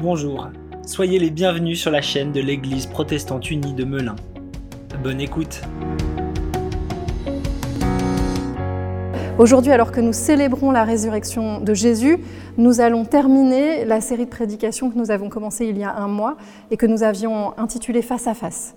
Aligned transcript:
Bonjour, 0.00 0.48
soyez 0.84 1.18
les 1.18 1.30
bienvenus 1.30 1.80
sur 1.80 1.90
la 1.90 2.02
chaîne 2.02 2.32
de 2.32 2.40
l'Église 2.40 2.86
protestante 2.86 3.50
unie 3.50 3.72
de 3.72 3.84
Melun. 3.84 4.16
Bonne 5.02 5.20
écoute. 5.20 5.62
Aujourd'hui, 9.38 9.72
alors 9.72 9.90
que 9.90 10.00
nous 10.00 10.12
célébrons 10.12 10.70
la 10.70 10.84
résurrection 10.84 11.60
de 11.60 11.72
Jésus, 11.72 12.18
nous 12.58 12.80
allons 12.80 13.04
terminer 13.04 13.84
la 13.84 14.00
série 14.00 14.26
de 14.26 14.30
prédications 14.30 14.90
que 14.90 14.98
nous 14.98 15.10
avons 15.10 15.30
commencée 15.30 15.66
il 15.66 15.78
y 15.78 15.84
a 15.84 15.96
un 15.96 16.06
mois 16.06 16.36
et 16.70 16.76
que 16.76 16.86
nous 16.86 17.02
avions 17.02 17.58
intitulée 17.58 18.02
Face 18.02 18.26
à 18.26 18.34
face. 18.34 18.76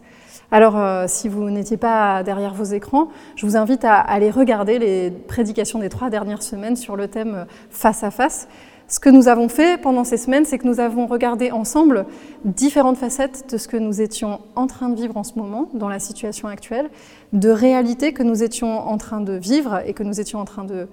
Alors, 0.52 0.78
euh, 0.78 1.06
si 1.08 1.28
vous 1.28 1.50
n'étiez 1.50 1.78
pas 1.78 2.24
derrière 2.24 2.54
vos 2.54 2.64
écrans, 2.64 3.10
je 3.36 3.46
vous 3.46 3.58
invite 3.58 3.84
à 3.84 3.96
aller 3.96 4.30
regarder 4.30 4.80
les 4.80 5.12
prédications 5.12 5.80
des 5.80 5.90
trois 5.90 6.10
dernières 6.10 6.44
semaines 6.44 6.76
sur 6.76 6.96
le 6.96 7.08
thème 7.08 7.46
Face 7.70 8.04
à 8.04 8.12
face. 8.12 8.48
Ce 8.88 9.00
que 9.00 9.10
nous 9.10 9.28
avons 9.28 9.50
fait 9.50 9.82
pendant 9.82 10.04
ces 10.04 10.18
semaines, 10.18 10.46
c'est 10.46 10.60
que 10.60 10.68
nous 10.68 10.80
avons 10.80 11.08
regardé 11.08 11.50
ensemble 11.50 12.06
différentes 12.44 12.98
facettes 12.98 13.52
de 13.52 13.58
ce 13.58 13.68
que 13.68 13.78
nous 13.78 14.00
étions 14.00 14.42
en 14.56 14.68
train 14.68 14.90
de 14.90 14.96
vivre 14.96 15.18
en 15.18 15.24
ce 15.24 15.40
moment, 15.40 15.70
dans 15.74 15.90
la 15.90 15.98
situation 15.98 16.48
actuelle, 16.48 16.92
de 17.34 17.50
réalités 17.50 18.14
que 18.14 18.22
nous 18.22 18.44
étions 18.44 18.88
en 18.88 18.98
train 19.00 19.22
de 19.22 19.34
vivre 19.34 19.82
et 19.88 19.94
que 19.94 20.04
nous 20.04 20.20
étions 20.20 20.40
en 20.40 20.46
train 20.46 20.66
de, 20.66 20.88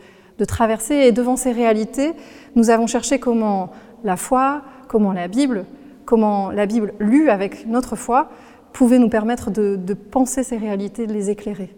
traverser. 0.49 0.95
Et 0.95 1.13
devant 1.13 1.37
ces 1.37 1.53
réalités, 1.53 2.15
nous 2.57 2.71
avons 2.71 2.89
cherché 2.89 3.21
comment 3.21 3.71
la 4.03 4.17
foi, 4.17 4.63
comment 4.89 5.13
la 5.13 5.29
Bible, 5.29 5.67
comment 6.05 6.51
la 6.51 6.67
Bible 6.67 6.95
lue 6.99 7.31
avec 7.31 7.69
notre 7.69 7.95
foi, 7.95 8.29
pouvait 8.73 8.99
nous 8.99 9.09
permettre 9.09 9.51
de, 9.51 9.95
penser 9.95 10.43
ces 10.43 10.57
réalités, 10.57 11.07
de 11.07 11.13
les 11.13 11.31
éclairer. 11.31 11.71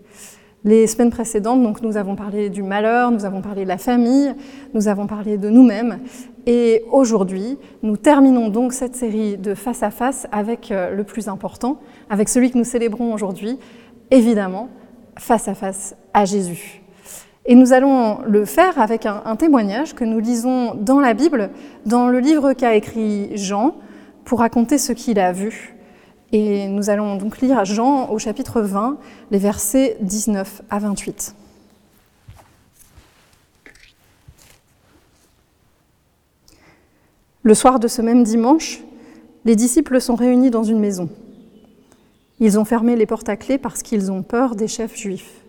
Les 0.64 0.86
semaines 0.86 1.10
précédentes, 1.10 1.62
donc, 1.62 1.82
nous 1.82 1.98
avons 1.98 2.16
parlé 2.16 2.48
du 2.48 2.62
malheur, 2.62 3.10
nous 3.10 3.26
avons 3.26 3.42
parlé 3.42 3.64
de 3.64 3.68
la 3.68 3.76
famille, 3.76 4.34
nous 4.72 4.88
avons 4.88 5.06
parlé 5.06 5.36
de 5.36 5.50
nous-mêmes. 5.50 5.98
Et 6.46 6.84
aujourd'hui, 6.90 7.58
nous 7.82 7.98
terminons 7.98 8.48
donc 8.48 8.72
cette 8.72 8.96
série 8.96 9.36
de 9.36 9.54
face 9.54 9.82
à 9.82 9.90
face 9.90 10.26
avec 10.32 10.70
euh, 10.70 10.94
le 10.94 11.04
plus 11.04 11.28
important, 11.28 11.80
avec 12.08 12.30
celui 12.30 12.50
que 12.50 12.56
nous 12.56 12.64
célébrons 12.64 13.12
aujourd'hui, 13.12 13.58
évidemment, 14.10 14.68
face 15.18 15.48
à 15.48 15.54
face 15.54 15.96
à 16.14 16.24
Jésus. 16.24 16.80
Et 17.44 17.54
nous 17.54 17.74
allons 17.74 18.20
le 18.26 18.46
faire 18.46 18.78
avec 18.78 19.04
un 19.04 19.36
témoignage 19.36 19.94
que 19.94 20.04
nous 20.04 20.18
lisons 20.18 20.74
dans 20.74 20.98
la 20.98 21.12
Bible, 21.12 21.50
dans 21.84 22.08
le 22.08 22.18
livre 22.18 22.54
qu'a 22.54 22.74
écrit 22.74 23.36
Jean, 23.36 23.74
pour 24.24 24.38
raconter 24.38 24.78
ce 24.78 24.94
qu'il 24.94 25.18
a 25.18 25.30
vu 25.30 25.73
et 26.34 26.66
nous 26.66 26.90
allons 26.90 27.14
donc 27.14 27.38
lire 27.38 27.64
Jean 27.64 28.10
au 28.10 28.18
chapitre 28.18 28.60
20, 28.60 28.98
les 29.30 29.38
versets 29.38 29.96
19 30.00 30.62
à 30.68 30.80
28. 30.80 31.36
Le 37.44 37.54
soir 37.54 37.78
de 37.78 37.86
ce 37.86 38.02
même 38.02 38.24
dimanche, 38.24 38.82
les 39.44 39.54
disciples 39.54 40.00
sont 40.00 40.16
réunis 40.16 40.50
dans 40.50 40.64
une 40.64 40.80
maison. 40.80 41.08
Ils 42.40 42.58
ont 42.58 42.64
fermé 42.64 42.96
les 42.96 43.06
portes 43.06 43.28
à 43.28 43.36
clé 43.36 43.56
parce 43.56 43.82
qu'ils 43.84 44.10
ont 44.10 44.24
peur 44.24 44.56
des 44.56 44.66
chefs 44.66 44.96
juifs. 44.96 45.44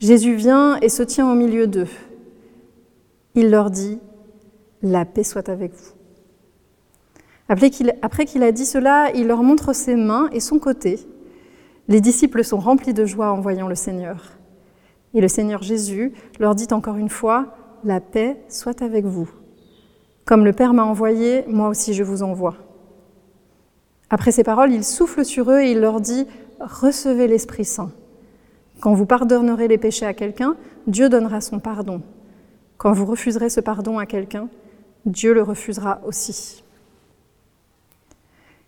Jésus 0.00 0.34
vient 0.34 0.76
et 0.80 0.90
se 0.90 1.02
tient 1.02 1.32
au 1.32 1.34
milieu 1.34 1.66
d'eux. 1.66 1.88
Il 3.34 3.48
leur 3.48 3.70
dit, 3.70 3.98
La 4.82 5.06
paix 5.06 5.24
soit 5.24 5.48
avec 5.48 5.72
vous. 5.72 6.01
Après 7.52 8.24
qu'il 8.24 8.42
a 8.42 8.52
dit 8.52 8.64
cela, 8.64 9.10
il 9.14 9.26
leur 9.26 9.42
montre 9.42 9.74
ses 9.74 9.94
mains 9.94 10.30
et 10.32 10.40
son 10.40 10.58
côté. 10.58 10.98
Les 11.86 12.00
disciples 12.00 12.44
sont 12.44 12.56
remplis 12.56 12.94
de 12.94 13.04
joie 13.04 13.30
en 13.30 13.42
voyant 13.42 13.68
le 13.68 13.74
Seigneur. 13.74 14.32
Et 15.12 15.20
le 15.20 15.28
Seigneur 15.28 15.62
Jésus 15.62 16.14
leur 16.40 16.54
dit 16.54 16.68
encore 16.70 16.96
une 16.96 17.10
fois, 17.10 17.54
La 17.84 18.00
paix 18.00 18.38
soit 18.48 18.80
avec 18.80 19.04
vous. 19.04 19.28
Comme 20.24 20.46
le 20.46 20.54
Père 20.54 20.72
m'a 20.72 20.84
envoyé, 20.84 21.44
moi 21.46 21.68
aussi 21.68 21.92
je 21.92 22.02
vous 22.02 22.22
envoie. 22.22 22.56
Après 24.08 24.32
ces 24.32 24.44
paroles, 24.44 24.72
il 24.72 24.82
souffle 24.82 25.22
sur 25.22 25.50
eux 25.50 25.60
et 25.60 25.72
il 25.72 25.80
leur 25.80 26.00
dit, 26.00 26.26
Recevez 26.58 27.28
l'Esprit 27.28 27.66
Saint. 27.66 27.90
Quand 28.80 28.94
vous 28.94 29.06
pardonnerez 29.06 29.68
les 29.68 29.78
péchés 29.78 30.06
à 30.06 30.14
quelqu'un, 30.14 30.56
Dieu 30.86 31.10
donnera 31.10 31.42
son 31.42 31.58
pardon. 31.58 32.00
Quand 32.78 32.92
vous 32.92 33.04
refuserez 33.04 33.50
ce 33.50 33.60
pardon 33.60 33.98
à 33.98 34.06
quelqu'un, 34.06 34.48
Dieu 35.04 35.34
le 35.34 35.42
refusera 35.42 36.00
aussi. 36.06 36.61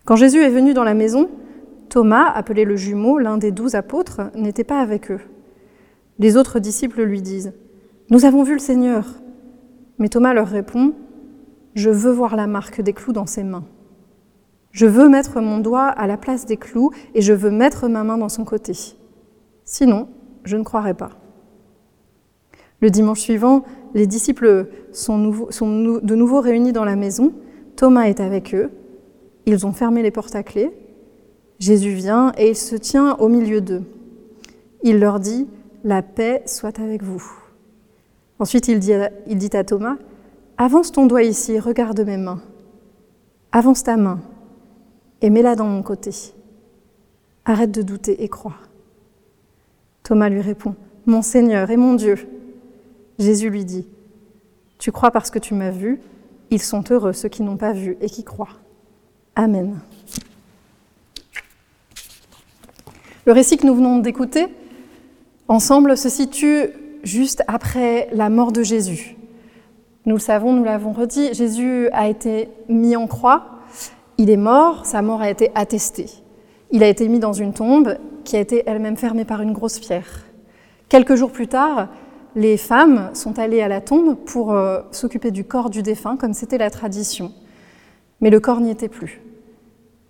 Quand 0.04 0.16
Jésus 0.16 0.42
est 0.42 0.50
venu 0.50 0.74
dans 0.74 0.84
la 0.84 0.92
maison, 0.92 1.30
Thomas, 1.88 2.26
appelé 2.26 2.64
le 2.64 2.76
jumeau, 2.76 3.18
l'un 3.18 3.38
des 3.38 3.52
douze 3.52 3.74
apôtres, 3.74 4.30
n'était 4.34 4.64
pas 4.64 4.80
avec 4.80 5.10
eux. 5.10 5.20
Les 6.18 6.36
autres 6.36 6.58
disciples 6.58 7.02
lui 7.02 7.22
disent 7.22 7.54
Nous 8.10 8.26
avons 8.26 8.42
vu 8.42 8.52
le 8.52 8.58
Seigneur. 8.58 9.06
Mais 9.98 10.08
Thomas 10.08 10.34
leur 10.34 10.48
répond 10.48 10.92
Je 11.74 11.88
veux 11.88 12.12
voir 12.12 12.36
la 12.36 12.46
marque 12.46 12.82
des 12.82 12.92
clous 12.92 13.12
dans 13.14 13.26
ses 13.26 13.44
mains. 13.44 13.64
Je 14.72 14.86
veux 14.86 15.08
mettre 15.08 15.40
mon 15.40 15.58
doigt 15.58 15.86
à 15.86 16.06
la 16.06 16.18
place 16.18 16.44
des 16.44 16.56
clous 16.58 16.90
et 17.14 17.22
je 17.22 17.32
veux 17.32 17.50
mettre 17.50 17.88
ma 17.88 18.04
main 18.04 18.18
dans 18.18 18.28
son 18.28 18.44
côté. 18.44 18.74
Sinon, 19.64 20.08
je 20.44 20.56
ne 20.56 20.64
croirai 20.64 20.92
pas. 20.92 21.12
Le 22.80 22.90
dimanche 22.90 23.20
suivant, 23.20 23.62
les 23.94 24.06
disciples 24.06 24.66
sont, 24.92 25.18
de 25.18 26.14
nouveau 26.14 26.40
réunis 26.40 26.72
dans 26.72 26.84
la 26.84 26.96
maison. 26.96 27.32
Thomas 27.76 28.02
est 28.02 28.20
avec 28.20 28.54
eux 28.54 28.70
ils 29.46 29.66
ont 29.66 29.72
fermé 29.72 30.02
les 30.02 30.10
portes 30.10 30.34
à 30.34 30.42
clé. 30.42 30.70
Jésus 31.58 31.92
vient 31.92 32.32
et 32.36 32.50
il 32.50 32.56
se 32.56 32.76
tient 32.76 33.14
au 33.16 33.28
milieu 33.28 33.60
d'eux. 33.60 33.84
Il 34.82 34.98
leur 34.98 35.20
dit, 35.20 35.46
La 35.82 36.02
paix 36.02 36.42
soit 36.46 36.78
avec 36.78 37.02
vous. 37.02 37.22
Ensuite, 38.38 38.68
il 38.68 38.78
dit, 38.78 38.92
à, 38.92 39.10
il 39.26 39.38
dit 39.38 39.56
à 39.56 39.64
Thomas, 39.64 39.96
Avance 40.56 40.92
ton 40.92 41.06
doigt 41.06 41.22
ici, 41.22 41.58
regarde 41.58 42.00
mes 42.00 42.16
mains. 42.16 42.40
Avance 43.52 43.84
ta 43.84 43.96
main 43.96 44.20
et 45.20 45.30
mets-la 45.30 45.56
dans 45.56 45.66
mon 45.66 45.82
côté. 45.82 46.10
Arrête 47.44 47.70
de 47.70 47.82
douter 47.82 48.22
et 48.22 48.28
crois. 48.28 48.56
Thomas 50.02 50.28
lui 50.28 50.40
répond, 50.40 50.74
Mon 51.06 51.22
Seigneur 51.22 51.70
et 51.70 51.76
mon 51.76 51.94
Dieu. 51.94 52.16
Jésus 53.18 53.48
lui 53.48 53.64
dit, 53.64 53.86
Tu 54.78 54.92
crois 54.92 55.10
parce 55.10 55.30
que 55.30 55.38
tu 55.38 55.54
m'as 55.54 55.70
vu, 55.70 56.00
ils 56.50 56.60
sont 56.60 56.84
heureux 56.90 57.12
ceux 57.12 57.28
qui 57.28 57.42
n'ont 57.42 57.56
pas 57.56 57.72
vu 57.72 57.96
et 58.00 58.08
qui 58.08 58.22
croient. 58.24 58.58
Amen. 59.36 59.80
Le 63.26 63.32
récit 63.32 63.56
que 63.56 63.66
nous 63.66 63.74
venons 63.74 63.98
d'écouter 63.98 64.46
ensemble 65.48 65.96
se 65.96 66.08
situe 66.08 66.68
juste 67.02 67.42
après 67.48 68.08
la 68.12 68.28
mort 68.28 68.52
de 68.52 68.62
Jésus. 68.62 69.16
Nous 70.06 70.14
le 70.14 70.20
savons, 70.20 70.52
nous 70.52 70.64
l'avons 70.64 70.92
redit, 70.92 71.32
Jésus 71.32 71.88
a 71.92 72.08
été 72.08 72.48
mis 72.68 72.94
en 72.94 73.06
croix, 73.06 73.60
il 74.18 74.30
est 74.30 74.36
mort, 74.36 74.84
sa 74.84 75.02
mort 75.02 75.22
a 75.22 75.30
été 75.30 75.50
attestée. 75.54 76.10
Il 76.70 76.82
a 76.82 76.88
été 76.88 77.08
mis 77.08 77.18
dans 77.18 77.32
une 77.32 77.54
tombe 77.54 77.96
qui 78.24 78.36
a 78.36 78.40
été 78.40 78.62
elle-même 78.66 78.96
fermée 78.96 79.24
par 79.24 79.40
une 79.42 79.52
grosse 79.52 79.78
pierre. 79.78 80.24
Quelques 80.88 81.14
jours 81.14 81.32
plus 81.32 81.48
tard, 81.48 81.88
les 82.36 82.56
femmes 82.56 83.10
sont 83.14 83.38
allées 83.38 83.62
à 83.62 83.68
la 83.68 83.80
tombe 83.80 84.16
pour 84.16 84.52
euh, 84.52 84.80
s'occuper 84.90 85.30
du 85.30 85.44
corps 85.44 85.70
du 85.70 85.82
défunt, 85.82 86.16
comme 86.16 86.34
c'était 86.34 86.58
la 86.58 86.70
tradition. 86.70 87.32
Mais 88.20 88.30
le 88.30 88.40
corps 88.40 88.60
n'y 88.60 88.70
était 88.70 88.88
plus. 88.88 89.23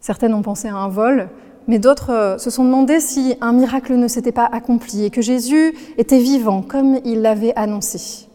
Certaines 0.05 0.35
ont 0.35 0.43
pensé 0.43 0.69
à 0.69 0.77
un 0.77 0.89
vol, 0.89 1.31
mais 1.67 1.79
d'autres 1.79 2.13
euh, 2.13 2.37
se 2.37 2.51
sont 2.51 2.63
demandé 2.63 3.01
si 3.01 3.37
un 3.41 3.55
miracle 3.55 3.95
ne 3.95 4.07
s'était 4.07 4.33
pas 4.33 4.45
accompli 4.45 5.03
et 5.03 5.09
que 5.09 5.23
Jésus 5.23 5.75
était 5.97 6.19
vivant 6.19 6.61
comme 6.61 6.99
il 7.07 7.23
l'avait 7.23 7.55
annoncé. 7.57 8.29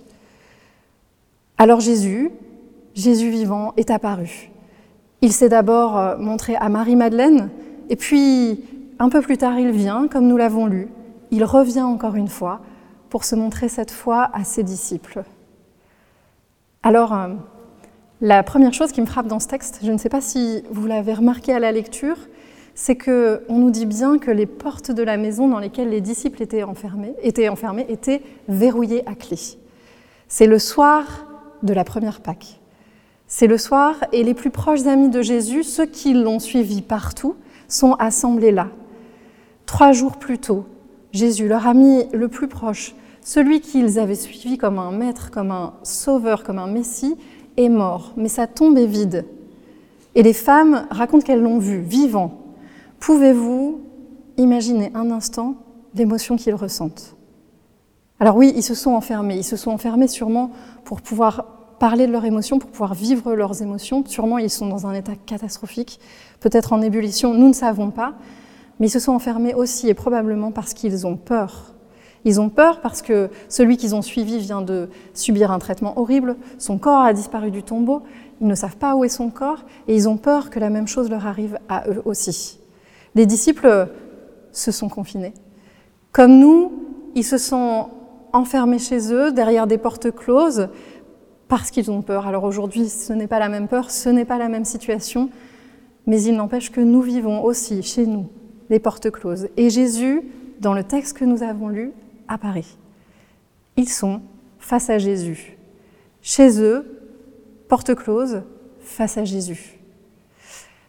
Alors 1.59 1.79
Jésus, 1.79 2.31
Jésus 2.95 3.29
vivant, 3.29 3.73
est 3.77 3.91
apparu. 3.91 4.49
Il 5.21 5.31
s'est 5.31 5.47
d'abord 5.47 5.95
euh, 5.95 6.17
montré 6.17 6.55
à 6.55 6.69
Marie-Madeleine, 6.69 7.51
et 7.89 7.95
puis 7.95 8.63
un 8.97 9.09
peu 9.09 9.21
plus 9.21 9.37
tard 9.37 9.59
il 9.59 9.69
vient, 9.69 10.07
comme 10.07 10.25
nous 10.25 10.37
l'avons 10.37 10.65
lu, 10.65 10.87
il 11.29 11.43
revient 11.43 11.83
encore 11.83 12.15
une 12.15 12.29
fois 12.29 12.61
pour 13.11 13.23
se 13.23 13.35
montrer 13.35 13.69
cette 13.69 13.91
fois 13.91 14.31
à 14.33 14.43
ses 14.43 14.63
disciples. 14.63 15.21
Alors, 16.81 17.13
euh, 17.13 17.27
la 18.21 18.43
première 18.43 18.73
chose 18.73 18.91
qui 18.91 19.01
me 19.01 19.05
frappe 19.05 19.27
dans 19.27 19.39
ce 19.39 19.47
texte, 19.47 19.79
je 19.83 19.91
ne 19.91 19.97
sais 19.97 20.09
pas 20.09 20.21
si 20.21 20.63
vous 20.71 20.87
l'avez 20.87 21.13
remarqué 21.13 21.53
à 21.53 21.59
la 21.59 21.71
lecture, 21.71 22.17
c'est 22.75 22.95
que 22.95 23.43
on 23.47 23.57
nous 23.57 23.71
dit 23.71 23.85
bien 23.85 24.19
que 24.19 24.31
les 24.31 24.45
portes 24.45 24.91
de 24.91 25.03
la 25.03 25.17
maison 25.17 25.47
dans 25.47 25.59
lesquelles 25.59 25.89
les 25.89 26.01
disciples 26.01 26.41
étaient 26.41 26.63
enfermés 26.63 27.13
étaient, 27.21 27.49
enfermés, 27.49 27.85
étaient 27.89 28.21
verrouillées 28.47 29.07
à 29.07 29.15
clé. 29.15 29.37
C'est 30.27 30.47
le 30.47 30.59
soir 30.59 31.27
de 31.63 31.73
la 31.73 31.83
première 31.83 32.21
Pâque. 32.21 32.59
C'est 33.27 33.47
le 33.47 33.57
soir 33.57 33.95
et 34.11 34.23
les 34.23 34.33
plus 34.33 34.49
proches 34.49 34.85
amis 34.85 35.09
de 35.09 35.21
Jésus, 35.21 35.63
ceux 35.63 35.85
qui 35.85 36.13
l'ont 36.13 36.39
suivi 36.39 36.81
partout, 36.81 37.35
sont 37.67 37.93
assemblés 37.99 38.51
là. 38.51 38.67
Trois 39.65 39.91
jours 39.91 40.17
plus 40.17 40.39
tôt, 40.39 40.65
Jésus, 41.13 41.47
leur 41.47 41.67
ami 41.67 42.05
le 42.11 42.27
plus 42.27 42.47
proche, 42.47 42.95
celui 43.21 43.61
qu'ils 43.61 43.99
avaient 43.99 44.15
suivi 44.15 44.57
comme 44.57 44.79
un 44.79 44.91
maître, 44.91 45.31
comme 45.31 45.51
un 45.51 45.73
sauveur, 45.83 46.43
comme 46.43 46.57
un 46.57 46.67
messie, 46.67 47.15
est 47.57 47.69
mort, 47.69 48.13
mais 48.17 48.29
sa 48.29 48.47
tombe 48.47 48.77
est 48.77 48.85
vide. 48.85 49.25
Et 50.15 50.23
les 50.23 50.33
femmes 50.33 50.87
racontent 50.89 51.25
qu'elles 51.25 51.41
l'ont 51.41 51.59
vu, 51.59 51.79
vivant. 51.81 52.39
Pouvez-vous 52.99 53.81
imaginer 54.37 54.91
un 54.93 55.11
instant 55.11 55.55
l'émotion 55.95 56.35
qu'ils 56.35 56.55
ressentent? 56.55 57.15
Alors 58.19 58.35
oui, 58.35 58.51
ils 58.55 58.63
se 58.63 58.75
sont 58.75 58.91
enfermés. 58.91 59.37
Ils 59.37 59.43
se 59.43 59.55
sont 59.55 59.71
enfermés 59.71 60.07
sûrement 60.07 60.51
pour 60.83 61.01
pouvoir 61.01 61.45
parler 61.79 62.07
de 62.07 62.11
leurs 62.11 62.25
émotions, 62.25 62.59
pour 62.59 62.69
pouvoir 62.69 62.93
vivre 62.93 63.33
leurs 63.33 63.61
émotions. 63.61 64.03
Sûrement, 64.05 64.37
ils 64.37 64.49
sont 64.49 64.67
dans 64.67 64.85
un 64.85 64.93
état 64.93 65.13
catastrophique, 65.25 65.99
peut-être 66.41 66.73
en 66.73 66.81
ébullition, 66.81 67.33
nous 67.33 67.47
ne 67.47 67.53
savons 67.53 67.89
pas. 67.89 68.15
Mais 68.79 68.87
ils 68.87 68.91
se 68.91 68.99
sont 68.99 69.13
enfermés 69.13 69.53
aussi 69.53 69.87
et 69.89 69.93
probablement 69.93 70.51
parce 70.51 70.73
qu'ils 70.73 71.07
ont 71.07 71.17
peur. 71.17 71.73
Ils 72.25 72.41
ont 72.41 72.49
peur 72.49 72.81
parce 72.81 73.01
que 73.01 73.29
celui 73.47 73.77
qu'ils 73.77 73.95
ont 73.95 74.01
suivi 74.01 74.37
vient 74.39 74.61
de 74.61 74.89
subir 75.13 75.51
un 75.51 75.59
traitement 75.59 75.97
horrible, 75.97 76.35
son 76.57 76.77
corps 76.77 77.01
a 77.01 77.13
disparu 77.13 77.51
du 77.51 77.63
tombeau, 77.63 78.01
ils 78.41 78.47
ne 78.47 78.55
savent 78.55 78.77
pas 78.77 78.95
où 78.95 79.03
est 79.03 79.09
son 79.09 79.29
corps 79.29 79.63
et 79.87 79.95
ils 79.95 80.07
ont 80.09 80.17
peur 80.17 80.49
que 80.49 80.59
la 80.59 80.69
même 80.69 80.87
chose 80.87 81.09
leur 81.09 81.25
arrive 81.27 81.59
à 81.69 81.87
eux 81.89 82.01
aussi. 82.05 82.59
Les 83.15 83.25
disciples 83.25 83.87
se 84.51 84.71
sont 84.71 84.89
confinés. 84.89 85.33
Comme 86.11 86.39
nous, 86.39 86.71
ils 87.15 87.23
se 87.23 87.37
sont 87.37 87.89
enfermés 88.33 88.79
chez 88.79 89.13
eux, 89.13 89.31
derrière 89.31 89.67
des 89.67 89.77
portes 89.77 90.11
closes, 90.11 90.69
parce 91.47 91.71
qu'ils 91.71 91.89
ont 91.89 92.01
peur. 92.01 92.27
Alors 92.27 92.43
aujourd'hui, 92.43 92.87
ce 92.87 93.11
n'est 93.13 93.27
pas 93.27 93.39
la 93.39 93.49
même 93.49 93.67
peur, 93.67 93.91
ce 93.91 94.09
n'est 94.09 94.25
pas 94.25 94.37
la 94.37 94.49
même 94.49 94.65
situation, 94.65 95.29
mais 96.05 96.21
il 96.21 96.35
n'empêche 96.35 96.71
que 96.71 96.81
nous 96.81 97.01
vivons 97.01 97.43
aussi 97.43 97.83
chez 97.83 98.05
nous 98.05 98.27
les 98.69 98.79
portes 98.79 99.09
closes. 99.09 99.49
Et 99.57 99.69
Jésus, 99.69 100.21
dans 100.59 100.73
le 100.73 100.83
texte 100.83 101.17
que 101.17 101.25
nous 101.25 101.43
avons 101.43 101.69
lu, 101.69 101.91
apparaît. 102.29 102.63
Ils 103.75 103.89
sont 103.89 104.21
face 104.59 104.89
à 104.89 104.97
Jésus. 104.97 105.57
Chez 106.21 106.61
eux, 106.61 106.85
porte 107.67 107.93
close, 107.95 108.43
face 108.79 109.17
à 109.17 109.25
Jésus. 109.25 109.79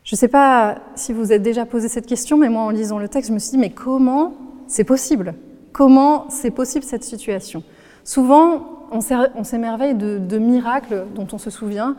Je 0.05 0.15
ne 0.15 0.19
sais 0.19 0.29
pas 0.29 0.79
si 0.95 1.13
vous 1.13 1.33
êtes 1.33 1.43
déjà 1.43 1.67
posé 1.67 1.89
cette 1.89 2.07
question, 2.07 2.37
mais 2.37 2.49
moi, 2.49 2.63
en 2.63 2.71
lisant 2.71 2.99
le 2.99 3.09
texte, 3.09 3.29
je 3.29 3.35
me 3.35 3.39
suis 3.39 3.53
dit, 3.53 3.59
mais 3.59 3.71
comment 3.71 4.35
c'est 4.67 4.85
possible? 4.85 5.35
Comment 5.73 6.29
c'est 6.31 6.51
possible 6.51 6.85
cette 6.85 7.05
situation? 7.05 7.63
Souvent, 8.03 8.89
on 8.91 9.45
s'émerveille 9.45 9.95
de, 9.95 10.39
miracles 10.39 11.07
dont 11.15 11.29
on 11.33 11.39
se 11.39 11.51
souvient. 11.51 11.97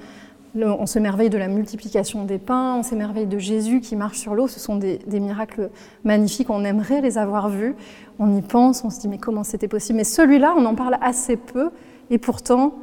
On 0.54 0.86
s'émerveille 0.86 1.30
de 1.30 1.38
la 1.38 1.48
multiplication 1.48 2.26
des 2.26 2.38
pains, 2.38 2.76
on 2.76 2.84
s'émerveille 2.84 3.26
de 3.26 3.40
Jésus 3.40 3.80
qui 3.80 3.96
marche 3.96 4.18
sur 4.18 4.36
l'eau. 4.36 4.48
Ce 4.48 4.60
sont 4.60 4.76
des, 4.76 5.00
miracles 5.08 5.70
magnifiques, 6.04 6.50
on 6.50 6.66
aimerait 6.66 7.00
les 7.00 7.18
avoir 7.18 7.48
vus. 7.48 7.76
On 8.20 8.36
y 8.36 8.42
pense, 8.42 8.84
on 8.84 8.90
se 8.90 9.00
dit 9.00 9.08
mais 9.08 9.18
comment 9.18 9.44
c'était 9.44 9.70
possible? 9.70 9.98
Mais 9.98 10.04
celui-là, 10.04 10.54
on 10.58 10.66
en 10.66 10.76
parle 10.76 10.98
assez 11.02 11.38
peu. 11.38 11.70
Et 12.10 12.18
pourtant, 12.18 12.76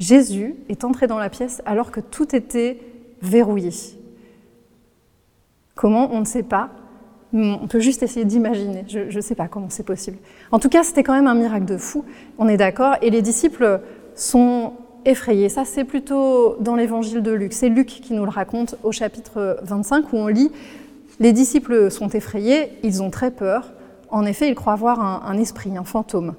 Jésus 0.00 0.56
est 0.68 0.82
entré 0.82 1.06
dans 1.06 1.18
la 1.18 1.30
pièce 1.30 1.62
alors 1.66 1.92
que 1.92 2.00
tout 2.00 2.34
était 2.34 2.80
verrouillé. 3.22 3.70
Comment? 5.76 6.12
On 6.12 6.20
ne 6.20 6.24
sait 6.24 6.42
pas. 6.42 6.70
On 7.32 7.66
peut 7.68 7.80
juste 7.80 8.02
essayer 8.02 8.24
d'imaginer. 8.24 8.84
Je 8.88 9.14
ne 9.14 9.20
sais 9.20 9.34
pas 9.34 9.46
comment 9.46 9.68
c'est 9.68 9.84
possible. 9.84 10.18
En 10.52 10.58
tout 10.58 10.68
cas, 10.68 10.82
c'était 10.82 11.02
quand 11.02 11.14
même 11.14 11.26
un 11.26 11.34
miracle 11.34 11.64
de 11.64 11.76
fou. 11.76 12.04
On 12.38 12.48
est 12.48 12.56
d'accord. 12.56 12.96
Et 13.02 13.10
les 13.10 13.22
disciples 13.22 13.80
sont 14.14 14.72
effrayés. 15.04 15.48
Ça, 15.48 15.64
c'est 15.64 15.84
plutôt 15.84 16.56
dans 16.60 16.74
l'évangile 16.74 17.22
de 17.22 17.30
Luc. 17.30 17.52
C'est 17.52 17.68
Luc 17.68 17.86
qui 17.86 18.12
nous 18.12 18.24
le 18.24 18.30
raconte 18.30 18.76
au 18.82 18.92
chapitre 18.92 19.58
25 19.62 20.12
où 20.12 20.16
on 20.16 20.26
lit 20.26 20.50
Les 21.20 21.32
disciples 21.32 21.90
sont 21.90 22.08
effrayés, 22.08 22.70
ils 22.82 23.02
ont 23.02 23.10
très 23.10 23.30
peur. 23.30 23.72
En 24.10 24.24
effet, 24.26 24.48
ils 24.48 24.54
croient 24.54 24.76
voir 24.76 25.00
un, 25.00 25.22
un 25.26 25.38
esprit, 25.38 25.76
un 25.76 25.84
fantôme. 25.84 26.34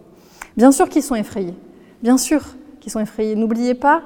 Bien 0.58 0.72
sûr 0.72 0.90
qu'ils 0.90 1.04
sont 1.04 1.16
effrayés. 1.16 1.56
Bien 2.02 2.18
sûr 2.18 2.42
qu'ils 2.80 2.92
sont 2.92 3.00
effrayés. 3.00 3.36
N'oubliez 3.36 3.74
pas, 3.74 4.02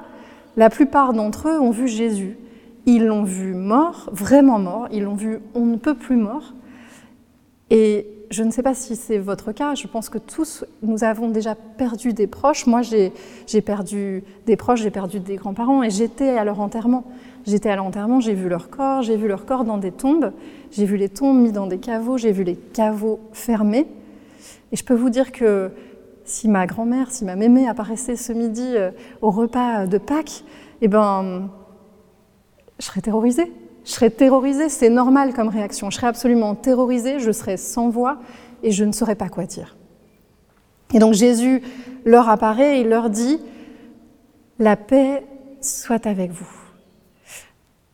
la 0.56 0.70
plupart 0.70 1.12
d'entre 1.12 1.48
eux 1.48 1.60
ont 1.60 1.70
vu 1.70 1.88
Jésus. 1.88 2.36
Ils 2.86 3.06
l'ont 3.06 3.24
vu 3.24 3.54
mort, 3.54 4.08
vraiment 4.12 4.58
mort. 4.58 4.88
Ils 4.92 5.04
l'ont 5.04 5.14
vu 5.14 5.40
on 5.54 5.66
ne 5.66 5.76
peut 5.76 5.94
plus 5.94 6.16
mort. 6.16 6.54
Je 8.30 8.44
ne 8.44 8.50
sais 8.52 8.62
pas 8.62 8.74
si 8.74 8.94
c'est 8.94 9.18
votre 9.18 9.50
cas, 9.50 9.74
je 9.74 9.88
pense 9.88 10.08
que 10.08 10.18
tous, 10.18 10.64
nous 10.82 11.02
avons 11.02 11.28
déjà 11.28 11.56
perdu 11.56 12.12
des 12.12 12.28
proches. 12.28 12.66
Moi, 12.66 12.80
j'ai 12.82 13.12
perdu 13.60 14.22
des 14.46 14.56
proches, 14.56 14.82
j'ai 14.82 14.90
perdu 14.90 15.18
des 15.18 15.34
grands-parents 15.34 15.82
et 15.82 15.90
j'étais 15.90 16.30
à 16.38 16.44
leur 16.44 16.60
enterrement. 16.60 17.04
J'étais 17.44 17.70
à 17.70 17.76
l'enterrement, 17.76 18.20
j'ai 18.20 18.34
vu 18.34 18.48
leur 18.48 18.70
corps, 18.70 19.02
j'ai 19.02 19.16
vu 19.16 19.26
leur 19.26 19.46
corps 19.46 19.64
dans 19.64 19.78
des 19.78 19.90
tombes, 19.90 20.32
j'ai 20.70 20.84
vu 20.84 20.96
les 20.96 21.08
tombes 21.08 21.38
mis 21.38 21.50
dans 21.50 21.66
des 21.66 21.78
caveaux, 21.78 22.18
j'ai 22.18 22.30
vu 22.30 22.44
les 22.44 22.54
caveaux 22.54 23.18
fermés. 23.32 23.88
Et 24.70 24.76
je 24.76 24.84
peux 24.84 24.94
vous 24.94 25.10
dire 25.10 25.32
que 25.32 25.72
si 26.24 26.48
ma 26.48 26.66
grand-mère, 26.66 27.10
si 27.10 27.24
ma 27.24 27.34
mémé 27.34 27.66
apparaissait 27.66 28.14
ce 28.14 28.32
midi 28.32 28.76
euh, 28.76 28.92
au 29.22 29.30
repas 29.30 29.86
de 29.86 29.98
Pâques, 29.98 30.44
eh 30.82 30.86
ben, 30.86 31.50
je 32.78 32.84
serais 32.84 33.00
terrorisée. 33.00 33.50
Je 33.84 33.90
serais 33.92 34.10
terrorisée, 34.10 34.68
c'est 34.68 34.90
normal 34.90 35.32
comme 35.32 35.48
réaction. 35.48 35.90
Je 35.90 35.96
serais 35.96 36.06
absolument 36.06 36.54
terrorisée, 36.54 37.18
je 37.18 37.32
serais 37.32 37.56
sans 37.56 37.88
voix 37.88 38.18
et 38.62 38.70
je 38.70 38.84
ne 38.84 38.92
saurais 38.92 39.14
pas 39.14 39.28
quoi 39.28 39.44
dire. 39.44 39.76
Et 40.92 40.98
donc 40.98 41.14
Jésus 41.14 41.62
leur 42.04 42.28
apparaît 42.28 42.80
et 42.80 42.84
leur 42.84 43.10
dit 43.10 43.40
La 44.58 44.76
paix 44.76 45.24
soit 45.60 46.06
avec 46.06 46.30
vous. 46.30 46.48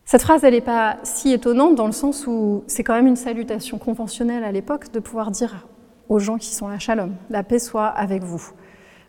Cette 0.05 0.21
phrase, 0.21 0.43
elle 0.43 0.53
n'est 0.53 0.61
pas 0.61 0.97
si 1.03 1.33
étonnante 1.33 1.75
dans 1.75 1.85
le 1.85 1.91
sens 1.91 2.27
où 2.27 2.63
c'est 2.67 2.83
quand 2.83 2.93
même 2.93 3.07
une 3.07 3.17
salutation 3.17 3.77
conventionnelle 3.77 4.43
à 4.45 4.51
l'époque 4.51 4.91
de 4.91 4.99
pouvoir 4.99 5.31
dire 5.31 5.67
aux 6.07 6.19
gens 6.19 6.37
qui 6.37 6.53
sont 6.55 6.69
là 6.69 6.79
Shalom, 6.79 7.13
la 7.29 7.43
paix 7.43 7.59
soit 7.59 7.87
avec 7.87 8.23
vous. 8.23 8.41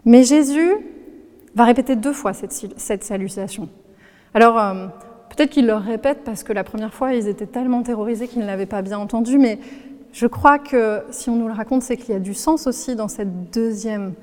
Mais 0.05 0.25
Jésus 0.25 0.75
va 1.55 1.65
répéter 1.65 1.95
deux 1.95 2.13
fois 2.13 2.33
cette, 2.33 2.53
cette 2.53 3.05
salutation. 3.05 3.69
Alors, 4.35 4.59
euh, 4.59 4.89
Peut-être 5.31 5.51
qu'il 5.51 5.67
leur 5.67 5.83
répète 5.83 6.21
parce 6.25 6.43
que 6.43 6.53
la 6.53 6.65
première 6.65 6.93
fois, 6.93 7.15
ils 7.15 7.29
étaient 7.29 7.47
tellement 7.47 7.83
terrorisés 7.83 8.29
qu'ils 8.29 8.41
ne 8.41 8.47
l'avaient 8.47 8.67
pas 8.67 8.83
bien 8.83 8.99
entendu, 8.99 9.39
mais 9.39 9.59
je 10.13 10.27
crois 10.27 10.59
que 10.59 11.03
si 11.11 11.31
on 11.31 11.37
nous 11.37 11.47
le 11.49 11.53
raconte, 11.53 11.83
c'est 11.83 11.97
qu'il 11.97 12.13
y 12.13 12.17
a 12.17 12.21
du 12.21 12.35
sens 12.35 12.67
aussi 12.67 12.97
dans 12.97 13.09
cette 13.09 13.51
deuxième 13.53 14.15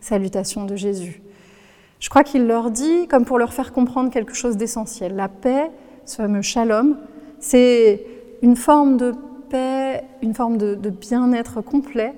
salutation 0.00 0.64
de 0.64 0.76
Jésus. 0.76 1.22
Je 2.00 2.08
crois 2.08 2.24
qu'il 2.24 2.46
leur 2.46 2.70
dit, 2.70 3.06
comme 3.08 3.24
pour 3.24 3.38
leur 3.38 3.52
faire 3.52 3.72
comprendre 3.72 4.10
quelque 4.10 4.34
chose 4.34 4.56
d'essentiel, 4.56 5.16
la 5.16 5.28
paix, 5.28 5.70
ce 6.04 6.16
fameux 6.16 6.42
shalom, 6.42 6.96
c'est 7.40 8.04
une 8.42 8.56
forme 8.56 8.96
de 8.96 9.14
paix, 9.48 10.04
une 10.22 10.34
forme 10.34 10.58
de, 10.58 10.74
de 10.74 10.90
bien-être 10.90 11.62
complet 11.62 12.14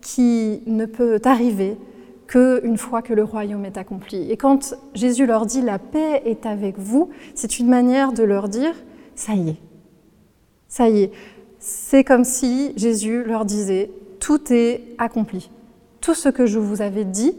qui 0.00 0.62
ne 0.66 0.86
peut 0.86 1.20
arriver 1.24 1.76
qu'une 2.26 2.78
fois 2.78 3.02
que 3.02 3.12
le 3.12 3.24
royaume 3.24 3.64
est 3.64 3.76
accompli. 3.76 4.30
Et 4.30 4.36
quand 4.36 4.74
Jésus 4.94 5.26
leur 5.26 5.46
dit 5.46 5.62
la 5.62 5.78
paix 5.78 6.22
est 6.24 6.46
avec 6.46 6.78
vous, 6.78 7.10
c'est 7.34 7.58
une 7.58 7.68
manière 7.68 8.12
de 8.12 8.22
leur 8.22 8.48
dire 8.48 8.74
ça 9.14 9.34
y 9.34 9.50
est, 9.50 9.56
ça 10.68 10.88
y 10.88 11.02
est. 11.02 11.12
C'est 11.58 12.04
comme 12.04 12.24
si 12.24 12.72
Jésus 12.76 13.24
leur 13.24 13.44
disait 13.44 13.90
tout 14.20 14.52
est 14.52 14.82
accompli. 14.98 15.50
Tout 16.00 16.14
ce 16.14 16.28
que 16.28 16.46
je 16.46 16.58
vous 16.58 16.82
avais 16.82 17.04
dit, 17.04 17.34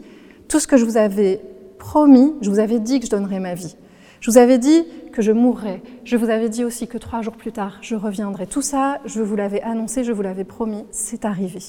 tout 0.48 0.60
ce 0.60 0.66
que 0.66 0.76
je 0.76 0.84
vous 0.84 0.96
avais 0.96 1.40
promis, 1.78 2.34
je 2.40 2.50
vous 2.50 2.58
avais 2.58 2.80
dit 2.80 3.00
que 3.00 3.06
je 3.06 3.10
donnerais 3.10 3.40
ma 3.40 3.54
vie. 3.54 3.76
Je 4.20 4.30
vous 4.30 4.38
avais 4.38 4.58
dit 4.58 4.84
que 5.12 5.22
je 5.22 5.32
mourrais. 5.32 5.82
Je 6.04 6.16
vous 6.16 6.30
avais 6.30 6.48
dit 6.48 6.64
aussi 6.64 6.88
que 6.88 6.98
trois 6.98 7.22
jours 7.22 7.36
plus 7.36 7.52
tard, 7.52 7.78
je 7.80 7.94
reviendrai. 7.94 8.46
Tout 8.46 8.62
ça, 8.62 9.00
je 9.04 9.20
vous 9.20 9.36
l'avais 9.36 9.62
annoncé, 9.62 10.04
je 10.04 10.12
vous 10.12 10.22
l'avais 10.22 10.44
promis, 10.44 10.84
c'est 10.90 11.24
arrivé. 11.24 11.60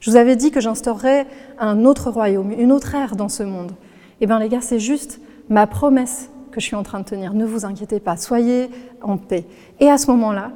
Je 0.00 0.10
vous 0.10 0.16
avais 0.16 0.36
dit 0.36 0.50
que 0.50 0.60
j'instaurerais 0.60 1.26
un 1.58 1.84
autre 1.84 2.10
royaume, 2.10 2.52
une 2.52 2.72
autre 2.72 2.94
ère 2.94 3.16
dans 3.16 3.28
ce 3.28 3.42
monde. 3.42 3.72
Eh 4.20 4.26
bien 4.26 4.38
les 4.38 4.48
gars, 4.48 4.60
c'est 4.60 4.78
juste 4.78 5.20
ma 5.48 5.66
promesse 5.66 6.30
que 6.50 6.60
je 6.60 6.66
suis 6.66 6.76
en 6.76 6.82
train 6.82 7.00
de 7.00 7.04
tenir. 7.04 7.34
Ne 7.34 7.44
vous 7.44 7.64
inquiétez 7.64 8.00
pas, 8.00 8.16
soyez 8.16 8.70
en 9.02 9.16
paix. 9.16 9.44
Et 9.80 9.90
à 9.90 9.98
ce 9.98 10.10
moment-là, 10.10 10.52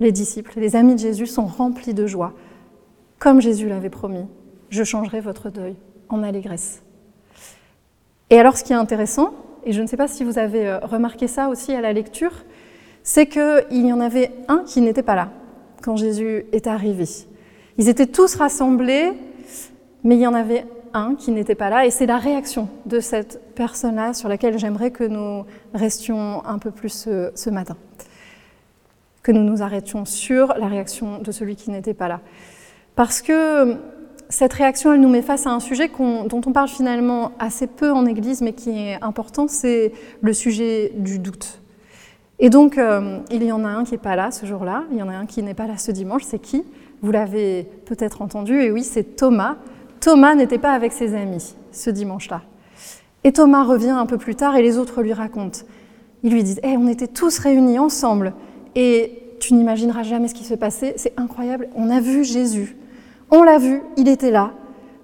les 0.00 0.12
disciples, 0.12 0.52
les 0.56 0.76
amis 0.76 0.94
de 0.94 1.00
Jésus 1.00 1.26
sont 1.26 1.46
remplis 1.46 1.94
de 1.94 2.06
joie. 2.06 2.32
Comme 3.18 3.40
Jésus 3.40 3.68
l'avait 3.68 3.90
promis, 3.90 4.26
je 4.70 4.84
changerai 4.84 5.20
votre 5.20 5.50
deuil 5.50 5.74
en 6.08 6.22
allégresse. 6.22 6.82
Et 8.30 8.38
alors 8.38 8.56
ce 8.56 8.64
qui 8.64 8.72
est 8.72 8.76
intéressant, 8.76 9.32
et 9.64 9.72
je 9.72 9.82
ne 9.82 9.86
sais 9.86 9.96
pas 9.96 10.08
si 10.08 10.24
vous 10.24 10.38
avez 10.38 10.68
euh, 10.68 10.78
remarqué 10.80 11.26
ça 11.26 11.48
aussi 11.48 11.72
à 11.72 11.80
la 11.80 11.92
lecture, 11.92 12.32
c'est 13.02 13.26
qu'il 13.26 13.86
y 13.86 13.92
en 13.92 14.00
avait 14.00 14.32
un 14.48 14.58
qui 14.64 14.80
n'était 14.80 15.02
pas 15.02 15.14
là 15.14 15.30
quand 15.82 15.96
Jésus 15.96 16.44
est 16.52 16.66
arrivé. 16.66 17.06
Ils 17.78 17.88
étaient 17.88 18.06
tous 18.06 18.34
rassemblés, 18.34 19.12
mais 20.02 20.16
il 20.16 20.20
y 20.20 20.26
en 20.26 20.34
avait 20.34 20.66
un 20.94 21.14
qui 21.14 21.30
n'était 21.30 21.54
pas 21.54 21.70
là, 21.70 21.86
et 21.86 21.90
c'est 21.90 22.06
la 22.06 22.18
réaction 22.18 22.68
de 22.86 22.98
cette 22.98 23.40
personne-là 23.54 24.14
sur 24.14 24.28
laquelle 24.28 24.58
j'aimerais 24.58 24.90
que 24.90 25.04
nous 25.04 25.44
restions 25.74 26.44
un 26.44 26.58
peu 26.58 26.72
plus 26.72 26.88
ce, 26.88 27.30
ce, 27.36 27.50
matin, 27.50 27.76
que 29.22 29.30
nous 29.30 29.44
nous 29.44 29.62
arrêtions 29.62 30.04
sur 30.04 30.54
la 30.58 30.66
réaction 30.66 31.18
de 31.18 31.30
celui 31.30 31.54
qui 31.54 31.70
n'était 31.70 31.94
pas 31.94 32.08
là. 32.08 32.20
Parce 32.96 33.22
que 33.22 33.76
cette 34.28 34.54
réaction, 34.54 34.92
elle 34.92 35.00
nous 35.00 35.08
met 35.08 35.22
face 35.22 35.46
à 35.46 35.50
un 35.50 35.60
sujet 35.60 35.88
dont 35.88 36.40
on 36.44 36.52
parle 36.52 36.68
finalement 36.68 37.30
assez 37.38 37.68
peu 37.68 37.92
en 37.92 38.06
Église, 38.06 38.42
mais 38.42 38.54
qui 38.54 38.70
est 38.70 38.98
important, 39.02 39.46
c'est 39.46 39.92
le 40.20 40.32
sujet 40.32 40.92
du 40.96 41.20
doute. 41.20 41.60
Et 42.40 42.50
donc, 42.50 42.76
euh, 42.76 43.20
il 43.30 43.42
y 43.44 43.52
en 43.52 43.64
a 43.64 43.68
un 43.68 43.84
qui 43.84 43.92
n'est 43.92 43.98
pas 43.98 44.16
là 44.16 44.30
ce 44.30 44.46
jour-là, 44.46 44.84
il 44.90 44.98
y 44.98 45.02
en 45.02 45.08
a 45.08 45.14
un 45.14 45.26
qui 45.26 45.42
n'est 45.42 45.54
pas 45.54 45.66
là 45.66 45.76
ce 45.76 45.92
dimanche, 45.92 46.22
c'est 46.24 46.38
qui? 46.38 46.64
Vous 47.02 47.12
l'avez 47.12 47.68
peut-être 47.84 48.22
entendu, 48.22 48.60
et 48.60 48.70
oui, 48.70 48.82
c'est 48.82 49.16
Thomas. 49.16 49.56
Thomas 50.00 50.34
n'était 50.34 50.58
pas 50.58 50.72
avec 50.72 50.92
ses 50.92 51.14
amis 51.14 51.54
ce 51.72 51.90
dimanche-là. 51.90 52.42
Et 53.24 53.32
Thomas 53.32 53.64
revient 53.64 53.90
un 53.90 54.06
peu 54.06 54.18
plus 54.18 54.34
tard 54.34 54.56
et 54.56 54.62
les 54.62 54.78
autres 54.78 55.02
lui 55.02 55.12
racontent. 55.12 55.60
Ils 56.22 56.32
lui 56.32 56.42
disent 56.42 56.60
hey, 56.62 56.76
on 56.76 56.88
était 56.88 57.08
tous 57.08 57.38
réunis 57.38 57.78
ensemble 57.78 58.32
et 58.74 59.22
tu 59.40 59.54
n'imagineras 59.54 60.02
jamais 60.02 60.28
ce 60.28 60.34
qui 60.34 60.44
se 60.44 60.54
passait, 60.54 60.94
c'est 60.96 61.12
incroyable. 61.16 61.68
On 61.74 61.90
a 61.90 62.00
vu 62.00 62.24
Jésus. 62.24 62.76
On 63.30 63.42
l'a 63.42 63.58
vu, 63.58 63.82
il 63.96 64.08
était 64.08 64.30
là. 64.30 64.52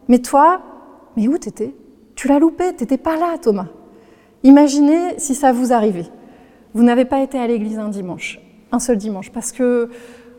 Mais 0.08 0.18
toi, 0.18 0.60
mais 1.16 1.28
où 1.28 1.38
t'étais? 1.38 1.74
Tu 2.14 2.28
l'as 2.28 2.38
loupé, 2.38 2.72
t'étais 2.72 2.98
pas 2.98 3.16
là, 3.16 3.36
Thomas. 3.40 3.68
Imaginez 4.42 5.18
si 5.18 5.34
ça 5.34 5.52
vous 5.52 5.72
arrivait. 5.72 6.06
Vous 6.74 6.82
n'avez 6.82 7.04
pas 7.04 7.20
été 7.22 7.38
à 7.38 7.46
l'église 7.46 7.78
un 7.78 7.88
dimanche, 7.88 8.40
un 8.72 8.78
seul 8.78 8.96
dimanche, 8.96 9.30
parce 9.30 9.52
que 9.52 9.88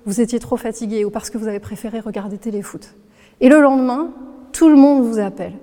vous 0.05 0.21
étiez 0.21 0.39
trop 0.39 0.57
fatigué 0.57 1.05
ou 1.05 1.09
parce 1.09 1.29
que 1.29 1.37
vous 1.37 1.47
avez 1.47 1.59
préféré 1.59 1.99
regarder 1.99 2.37
téléfoot. 2.37 2.95
Et 3.41 3.49
le 3.49 3.59
lendemain, 3.59 4.11
tout 4.51 4.69
le 4.69 4.75
monde 4.75 5.03
vous 5.03 5.19
appelle. 5.19 5.53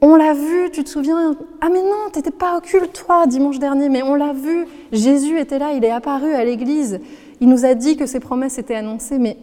On 0.00 0.16
l'a 0.16 0.34
vu, 0.34 0.70
tu 0.70 0.84
te 0.84 0.88
souviens? 0.88 1.34
Ah 1.60 1.68
mais 1.70 1.82
non, 1.82 2.10
t'étais 2.12 2.30
pas 2.30 2.58
au 2.58 2.60
culte 2.60 2.92
toi 2.92 3.26
dimanche 3.26 3.58
dernier, 3.58 3.88
mais 3.88 4.02
on 4.02 4.14
l'a 4.14 4.32
vu. 4.32 4.66
Jésus 4.92 5.38
était 5.38 5.58
là, 5.58 5.72
il 5.72 5.84
est 5.84 5.90
apparu 5.90 6.34
à 6.34 6.44
l'église. 6.44 7.00
Il 7.40 7.48
nous 7.48 7.64
a 7.64 7.74
dit 7.74 7.96
que 7.96 8.06
ses 8.06 8.20
promesses 8.20 8.58
étaient 8.58 8.74
annoncées, 8.74 9.18
mais 9.18 9.38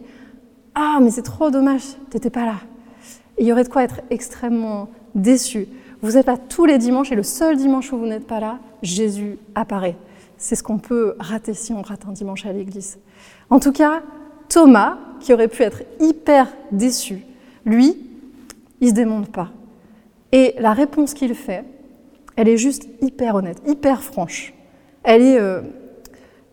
ah 0.74 0.98
mais 1.02 1.10
c'est 1.10 1.22
trop 1.22 1.50
dommage, 1.50 1.82
t'étais 2.10 2.30
pas 2.30 2.46
là. 2.46 2.54
il 3.38 3.46
y 3.46 3.52
aurait 3.52 3.64
de 3.64 3.68
quoi 3.68 3.82
être 3.82 4.00
extrêmement 4.10 4.88
déçu. 5.14 5.66
Vous 6.00 6.16
êtes 6.16 6.26
là 6.26 6.36
tous 6.36 6.64
les 6.64 6.78
dimanches 6.78 7.12
et 7.12 7.16
le 7.16 7.22
seul 7.22 7.56
dimanche 7.56 7.92
où 7.92 7.98
vous 7.98 8.06
n'êtes 8.06 8.26
pas 8.26 8.40
là, 8.40 8.58
Jésus 8.82 9.38
apparaît. 9.54 9.96
C'est 10.38 10.56
ce 10.56 10.62
qu'on 10.62 10.78
peut 10.78 11.14
rater 11.18 11.54
si 11.54 11.72
on 11.72 11.82
rate 11.82 12.06
un 12.08 12.12
dimanche 12.12 12.46
à 12.46 12.52
l'église. 12.52 12.98
En 13.50 13.60
tout 13.60 13.72
cas, 13.72 14.02
Thomas, 14.52 14.98
qui 15.20 15.32
aurait 15.32 15.48
pu 15.48 15.62
être 15.62 15.82
hyper 15.98 16.46
déçu, 16.72 17.24
lui, 17.64 17.96
il 18.82 18.90
se 18.90 18.94
démonte 18.94 19.32
pas. 19.32 19.50
Et 20.30 20.54
la 20.58 20.74
réponse 20.74 21.14
qu'il 21.14 21.34
fait, 21.34 21.64
elle 22.36 22.48
est 22.48 22.58
juste 22.58 22.86
hyper 23.00 23.36
honnête, 23.36 23.62
hyper 23.66 24.02
franche. 24.02 24.52
Elle 25.04 25.22
est 25.22 25.40
euh, 25.40 25.62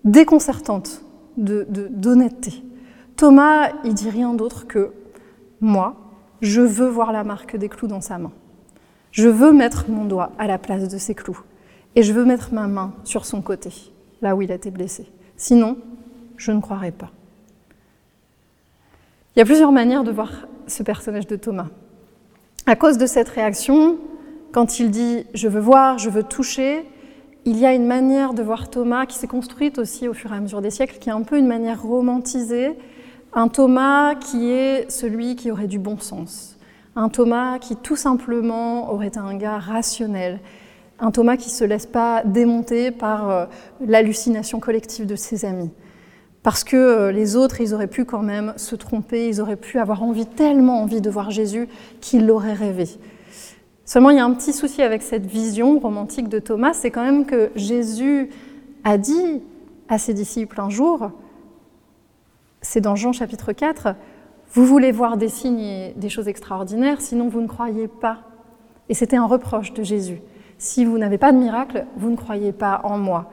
déconcertante 0.05 1.03
d'honnêteté. 1.35 2.51
De, 2.51 2.55
Thomas, 3.17 3.69
il 3.83 3.93
dit 3.93 4.09
rien 4.09 4.33
d'autre 4.33 4.65
que 4.65 4.93
moi, 5.59 5.95
je 6.39 6.61
veux 6.61 6.87
voir 6.87 7.11
la 7.11 7.25
marque 7.25 7.57
des 7.57 7.67
clous 7.67 7.87
dans 7.87 8.01
sa 8.01 8.17
main. 8.17 8.31
Je 9.11 9.27
veux 9.27 9.51
mettre 9.51 9.89
mon 9.89 10.05
doigt 10.05 10.31
à 10.39 10.47
la 10.47 10.57
place 10.57 10.87
de 10.87 10.97
ces 10.97 11.15
clous. 11.15 11.41
Et 11.97 12.03
je 12.03 12.13
veux 12.13 12.23
mettre 12.23 12.53
ma 12.53 12.67
main 12.67 12.93
sur 13.03 13.25
son 13.25 13.41
côté, 13.41 13.71
là 14.21 14.37
où 14.37 14.41
il 14.41 14.53
a 14.53 14.55
été 14.55 14.71
blessé. 14.71 15.05
Sinon, 15.35 15.77
je 16.37 16.53
ne 16.53 16.61
croirai 16.61 16.91
pas. 16.91 17.11
Il 19.39 19.43
y 19.43 19.43
a 19.43 19.46
plusieurs 19.46 19.72
manières 19.72 20.03
de 20.03 20.12
voir 20.12 20.34
ce 20.67 20.84
personnage 20.84 21.25
de 21.25 21.38
Thomas. 21.38 21.69
À 22.65 22.75
cause 22.75 22.98
de 22.98 23.05
cette 23.05 23.29
réaction, 23.29 23.98
quand 24.51 24.81
il 24.81 24.91
dit 24.91 25.27
je 25.34 25.48
veux 25.48 25.62
voir, 25.62 25.98
je 25.98 26.10
veux 26.10 26.24
toucher, 26.24 26.84
il 27.46 27.58
y 27.58 27.65
a 27.65 27.74
une 27.74 27.86
manière 27.86 28.34
de 28.34 28.43
voir 28.43 28.69
Thomas 28.69 29.05
qui 29.05 29.17
s'est 29.17 29.27
construite 29.27 29.77
aussi 29.77 30.10
au 30.10 30.13
fur 30.13 30.34
et 30.34 30.36
à 30.36 30.41
mesure 30.41 30.62
des 30.62 30.72
siècles, 30.72 30.98
qui 31.00 31.08
est 31.08 31.13
un 31.13 31.22
peu 31.22 31.38
une 31.38 31.48
manière 31.48 31.81
romantisée. 31.81 32.77
Un 33.31 33.48
Thomas 33.48 34.15
qui 34.15 34.51
est 34.51 34.91
celui 34.91 35.38
qui 35.38 35.51
aurait 35.51 35.67
du 35.67 35.79
bon 35.79 35.98
sens. 36.00 36.58
Un 36.98 37.08
Thomas 37.08 37.60
qui 37.60 37.77
tout 37.77 37.96
simplement 37.96 38.91
aurait 38.91 39.17
un 39.17 39.38
gars 39.38 39.58
rationnel. 39.58 40.41
Un 41.00 41.12
Thomas 41.12 41.38
qui 41.38 41.48
ne 41.48 41.53
se 41.53 41.63
laisse 41.63 41.86
pas 41.86 42.24
démonter 42.25 42.91
par 42.91 43.29
euh, 43.29 43.46
l'hallucination 43.79 44.60
collective 44.60 45.05
de 45.05 45.15
ses 45.15 45.46
amis. 45.46 45.72
Parce 46.43 46.63
que 46.63 46.77
euh, 46.77 47.12
les 47.12 47.36
autres, 47.36 47.60
ils 47.62 47.74
auraient 47.74 47.88
pu 47.88 48.05
quand 48.05 48.22
même 48.22 48.53
se 48.55 48.75
tromper, 48.75 49.27
ils 49.27 49.41
auraient 49.41 49.58
pu 49.58 49.77
avoir 49.77 50.03
envie, 50.03 50.25
tellement 50.25 50.81
envie 50.81 51.01
de 51.01 51.10
voir 51.10 51.31
Jésus, 51.31 51.67
qu'ils 52.00 52.25
l'auraient 52.25 52.53
rêvé. 52.53 52.88
Seulement, 53.84 54.12
il 54.12 54.17
y 54.17 54.19
a 54.19 54.25
un 54.25 54.34
petit 54.34 54.53
souci 54.53 54.81
avec 54.81 55.01
cette 55.01 55.25
vision 55.25 55.79
romantique 55.79 56.29
de 56.29 56.39
Thomas, 56.39 56.74
c'est 56.74 56.91
quand 56.91 57.03
même 57.03 57.25
que 57.25 57.51
Jésus 57.55 58.29
a 58.84 58.98
dit 58.98 59.41
à 59.89 59.98
ses 59.98 60.13
disciples 60.13 60.62
un 60.62 60.69
jour, 60.69 61.12
c'est 62.62 62.81
dans 62.81 62.96
Jean 62.96 63.12
chapitre 63.12 63.51
4, 63.51 63.96
vous 64.51 64.65
voulez 64.65 64.91
voir 64.91 65.17
des 65.17 65.29
signes 65.29 65.60
et 65.60 65.93
des 65.98 66.10
choses 66.10 66.27
extraordinaires, 66.27 67.01
sinon 67.01 67.29
vous 67.29 67.41
ne 67.41 67.48
croyez 67.48 67.88
pas. 67.88 68.19
Et 68.89 68.93
c'était 68.93 69.17
un 69.17 69.25
reproche 69.25 69.74
de 69.74 69.84
Jésus. 69.84 70.22
Si 70.58 70.86
vous 70.86 70.98
n'avez 70.98 71.17
pas 71.17 71.31
de 71.31 71.38
miracle, 71.38 71.86
vous 71.98 72.10
ne 72.10 72.15
croyez 72.15 72.51
pas 72.51 72.81
en 72.84 72.98
moi. 72.98 73.29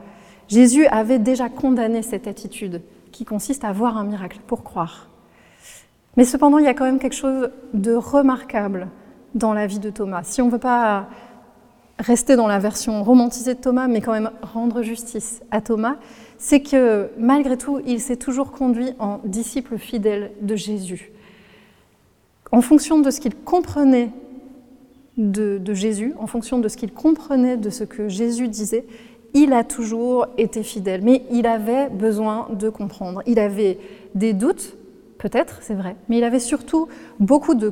Jésus 0.49 0.87
avait 0.87 1.19
déjà 1.19 1.49
condamné 1.49 2.03
cette 2.03 2.27
attitude 2.27 2.83
qui 3.17 3.25
consiste 3.25 3.65
à 3.65 3.73
voir 3.73 3.97
un 3.97 4.05
miracle 4.05 4.41
pour 4.47 4.63
croire. 4.63 5.09
Mais 6.19 6.25
cependant, 6.25 6.59
il 6.59 6.65
y 6.65 6.69
a 6.69 6.75
quand 6.75 6.85
même 6.85 6.99
quelque 6.99 7.15
chose 7.15 7.51
de 7.73 7.95
remarquable 7.95 8.89
dans 9.35 9.55
la 9.55 9.67
vie 9.67 9.79
de 9.79 9.89
Thomas. 9.89 10.23
Si 10.25 10.43
on 10.43 10.47
ne 10.47 10.51
veut 10.51 10.59
pas 10.59 11.09
rester 11.99 12.37
dans 12.37 12.47
la 12.47 12.59
version 12.59 13.03
romantisée 13.03 13.55
de 13.55 13.61
Thomas, 13.61 13.89
mais 13.89 14.03
quand 14.03 14.13
même 14.13 14.31
rendre 14.43 14.83
justice 14.83 15.41
à 15.51 15.63
Thomas, 15.63 15.97
c'est 16.37 16.61
que 16.61 17.09
malgré 17.19 17.57
tout, 17.57 17.81
il 17.87 18.01
s'est 18.01 18.17
toujours 18.17 18.53
conduit 18.53 18.91
en 18.99 19.21
disciple 19.25 19.79
fidèle 19.79 20.33
de 20.43 20.57
Jésus. 20.57 21.11
En 22.53 22.61
fonction 22.61 23.01
de 23.01 23.11
ce 23.11 23.21
qu'il 23.21 23.35
comprenait 23.35 24.11
de, 25.17 25.57
de, 25.57 25.73
Jésus, 25.73 26.13
en 26.19 26.27
fonction 26.27 26.59
de 26.59 26.69
ce 26.69 26.77
qu'il 26.77 26.93
comprenait 26.93 27.57
de 27.57 27.71
ce 27.71 27.85
que 27.85 28.09
Jésus 28.09 28.49
disait, 28.49 28.85
il 29.37 29.53
a 29.53 29.65
toujours 29.65 30.29
été 30.39 30.63
fidèle, 30.63 31.03
mais 31.03 31.23
il 31.31 31.47
avait 31.47 31.91
besoin 31.91 32.49
de 32.55 32.71
comprendre. 32.71 33.23
Il 33.27 33.39
avait 33.39 33.79
des 34.15 34.33
doutes, 34.33 34.79
peut-être, 35.19 35.59
c'est 35.61 35.75
vrai, 35.75 35.95
mais 36.09 36.17
il 36.17 36.25
avait 36.25 36.41
surtout 36.41 36.89
beaucoup 37.21 37.55
de, 37.55 37.71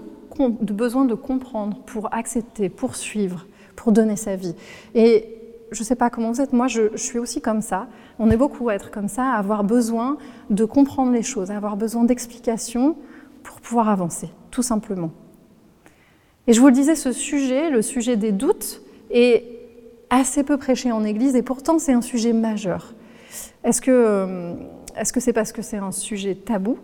besoin 0.61 1.07
de 1.07 1.15
comprendre 1.15 1.79
pour 1.87 2.13
accepter, 2.13 2.69
pour 2.69 2.97
suivre, 2.97 3.47
pour 3.77 3.93
donner 3.93 4.17
sa 4.17 4.37
vie. 4.37 4.55
Et 4.95 5.39
je 5.73 5.81
ne 5.81 5.85
sais 5.85 5.97
pas 5.97 6.11
comment 6.11 6.33
vous 6.33 6.43
êtes, 6.43 6.53
moi 6.53 6.67
je, 6.67 6.91
je, 6.93 7.03
suis 7.03 7.19
aussi 7.19 7.41
comme 7.41 7.63
ça. 7.63 7.87
On 8.19 8.31
est 8.31 8.37
beaucoup 8.37 8.69
à 8.69 8.75
être 8.75 8.91
comme 8.91 9.09
ça, 9.09 9.33
à 9.33 9.39
avoir 9.39 9.65
besoin 9.65 10.19
de 10.51 10.67
comprendre 10.67 11.13
les 11.13 11.23
choses, 11.23 11.51
à 11.51 11.57
avoir 11.57 11.79
besoin 11.79 12.05
d'explications 12.05 12.95
pour 13.43 13.63
pouvoir 13.63 13.89
avancer, 13.89 14.29
tout 14.51 14.63
simplement. 14.63 15.13
Et 16.47 16.53
je 16.53 16.61
vous 16.61 16.67
le 16.67 16.75
disais, 16.75 16.95
ce 16.95 17.11
sujet, 17.11 17.71
le 17.71 17.81
sujet 17.81 18.17
des 18.17 18.33
doutes, 18.33 18.83
est 19.11 19.54
assez 20.15 20.45
peu 20.45 20.57
prêché 20.57 20.93
en 20.93 21.05
Église 21.05 21.35
et 21.35 21.43
pourtant 21.43 21.79
c'est 21.79 21.93
un 21.93 22.03
sujet 22.03 22.33
majeur. 22.33 22.95
Est-ce 23.65 23.81
que 23.81 23.91
euh, 23.91 24.55
est-ce 24.97 25.13
que 25.13 25.21
c'est 25.21 25.33
parce 25.33 25.53
que 25.53 25.63
c'est 25.63 25.79
un 25.79 25.93
sujet 25.93 26.35
tabou? 26.35 26.79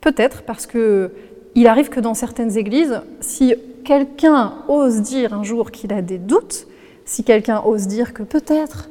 Peut-être 0.00 0.42
parce 0.42 0.66
que 0.66 1.12
il 1.54 1.68
arrive 1.68 1.88
que 1.88 2.00
dans 2.00 2.14
certaines 2.14 2.56
églises, 2.58 3.00
si 3.20 3.54
quelqu'un 3.84 4.54
ose 4.68 5.00
dire 5.00 5.32
un 5.32 5.42
jour 5.42 5.70
qu'il 5.70 5.92
a 5.92 6.02
des 6.02 6.18
doutes, 6.18 6.66
si 7.04 7.24
quelqu'un 7.24 7.62
ose 7.64 7.86
dire 7.86 8.12
que 8.12 8.22
peut-être 8.22 8.90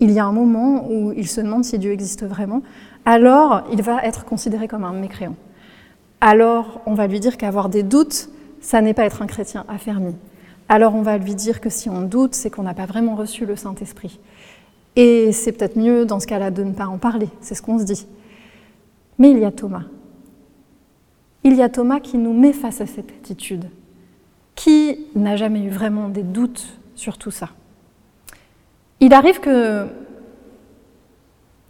il 0.00 0.10
y 0.10 0.18
a 0.18 0.24
un 0.24 0.32
moment 0.32 0.88
où 0.90 1.12
il 1.12 1.28
se 1.28 1.40
demande 1.40 1.64
si 1.64 1.78
Dieu 1.78 1.92
existe 1.92 2.24
vraiment, 2.24 2.62
alors 3.04 3.64
il 3.72 3.82
va 3.82 4.02
être 4.04 4.24
considéré 4.24 4.68
comme 4.68 4.84
un 4.84 4.92
mécréant. 4.92 5.36
Alors 6.20 6.80
on 6.86 6.94
va 6.94 7.08
lui 7.08 7.20
dire 7.20 7.36
qu'avoir 7.36 7.68
des 7.68 7.82
doutes, 7.82 8.28
ça 8.60 8.80
n'est 8.80 8.94
pas 8.94 9.04
être 9.04 9.22
un 9.22 9.26
chrétien 9.26 9.64
affermi 9.68 10.14
alors 10.68 10.94
on 10.94 11.02
va 11.02 11.18
lui 11.18 11.34
dire 11.34 11.60
que 11.60 11.68
si 11.68 11.90
on 11.90 12.02
doute, 12.02 12.34
c'est 12.34 12.50
qu'on 12.50 12.62
n'a 12.62 12.74
pas 12.74 12.86
vraiment 12.86 13.14
reçu 13.14 13.46
le 13.46 13.56
Saint-Esprit. 13.56 14.18
Et 14.96 15.32
c'est 15.32 15.52
peut-être 15.52 15.76
mieux 15.76 16.04
dans 16.04 16.20
ce 16.20 16.26
cas-là 16.26 16.50
de 16.50 16.62
ne 16.62 16.72
pas 16.72 16.86
en 16.86 16.98
parler, 16.98 17.28
c'est 17.40 17.54
ce 17.54 17.62
qu'on 17.62 17.78
se 17.78 17.84
dit. 17.84 18.06
Mais 19.18 19.30
il 19.30 19.38
y 19.38 19.44
a 19.44 19.52
Thomas. 19.52 19.84
Il 21.44 21.54
y 21.54 21.62
a 21.62 21.68
Thomas 21.68 22.00
qui 22.00 22.18
nous 22.18 22.32
met 22.32 22.52
face 22.52 22.80
à 22.80 22.86
cette 22.86 23.10
attitude. 23.10 23.64
Qui 24.54 25.06
n'a 25.14 25.36
jamais 25.36 25.62
eu 25.62 25.70
vraiment 25.70 26.08
des 26.08 26.22
doutes 26.22 26.78
sur 26.94 27.18
tout 27.18 27.30
ça 27.30 27.50
Il 29.00 29.12
arrive 29.14 29.40
que 29.40 29.86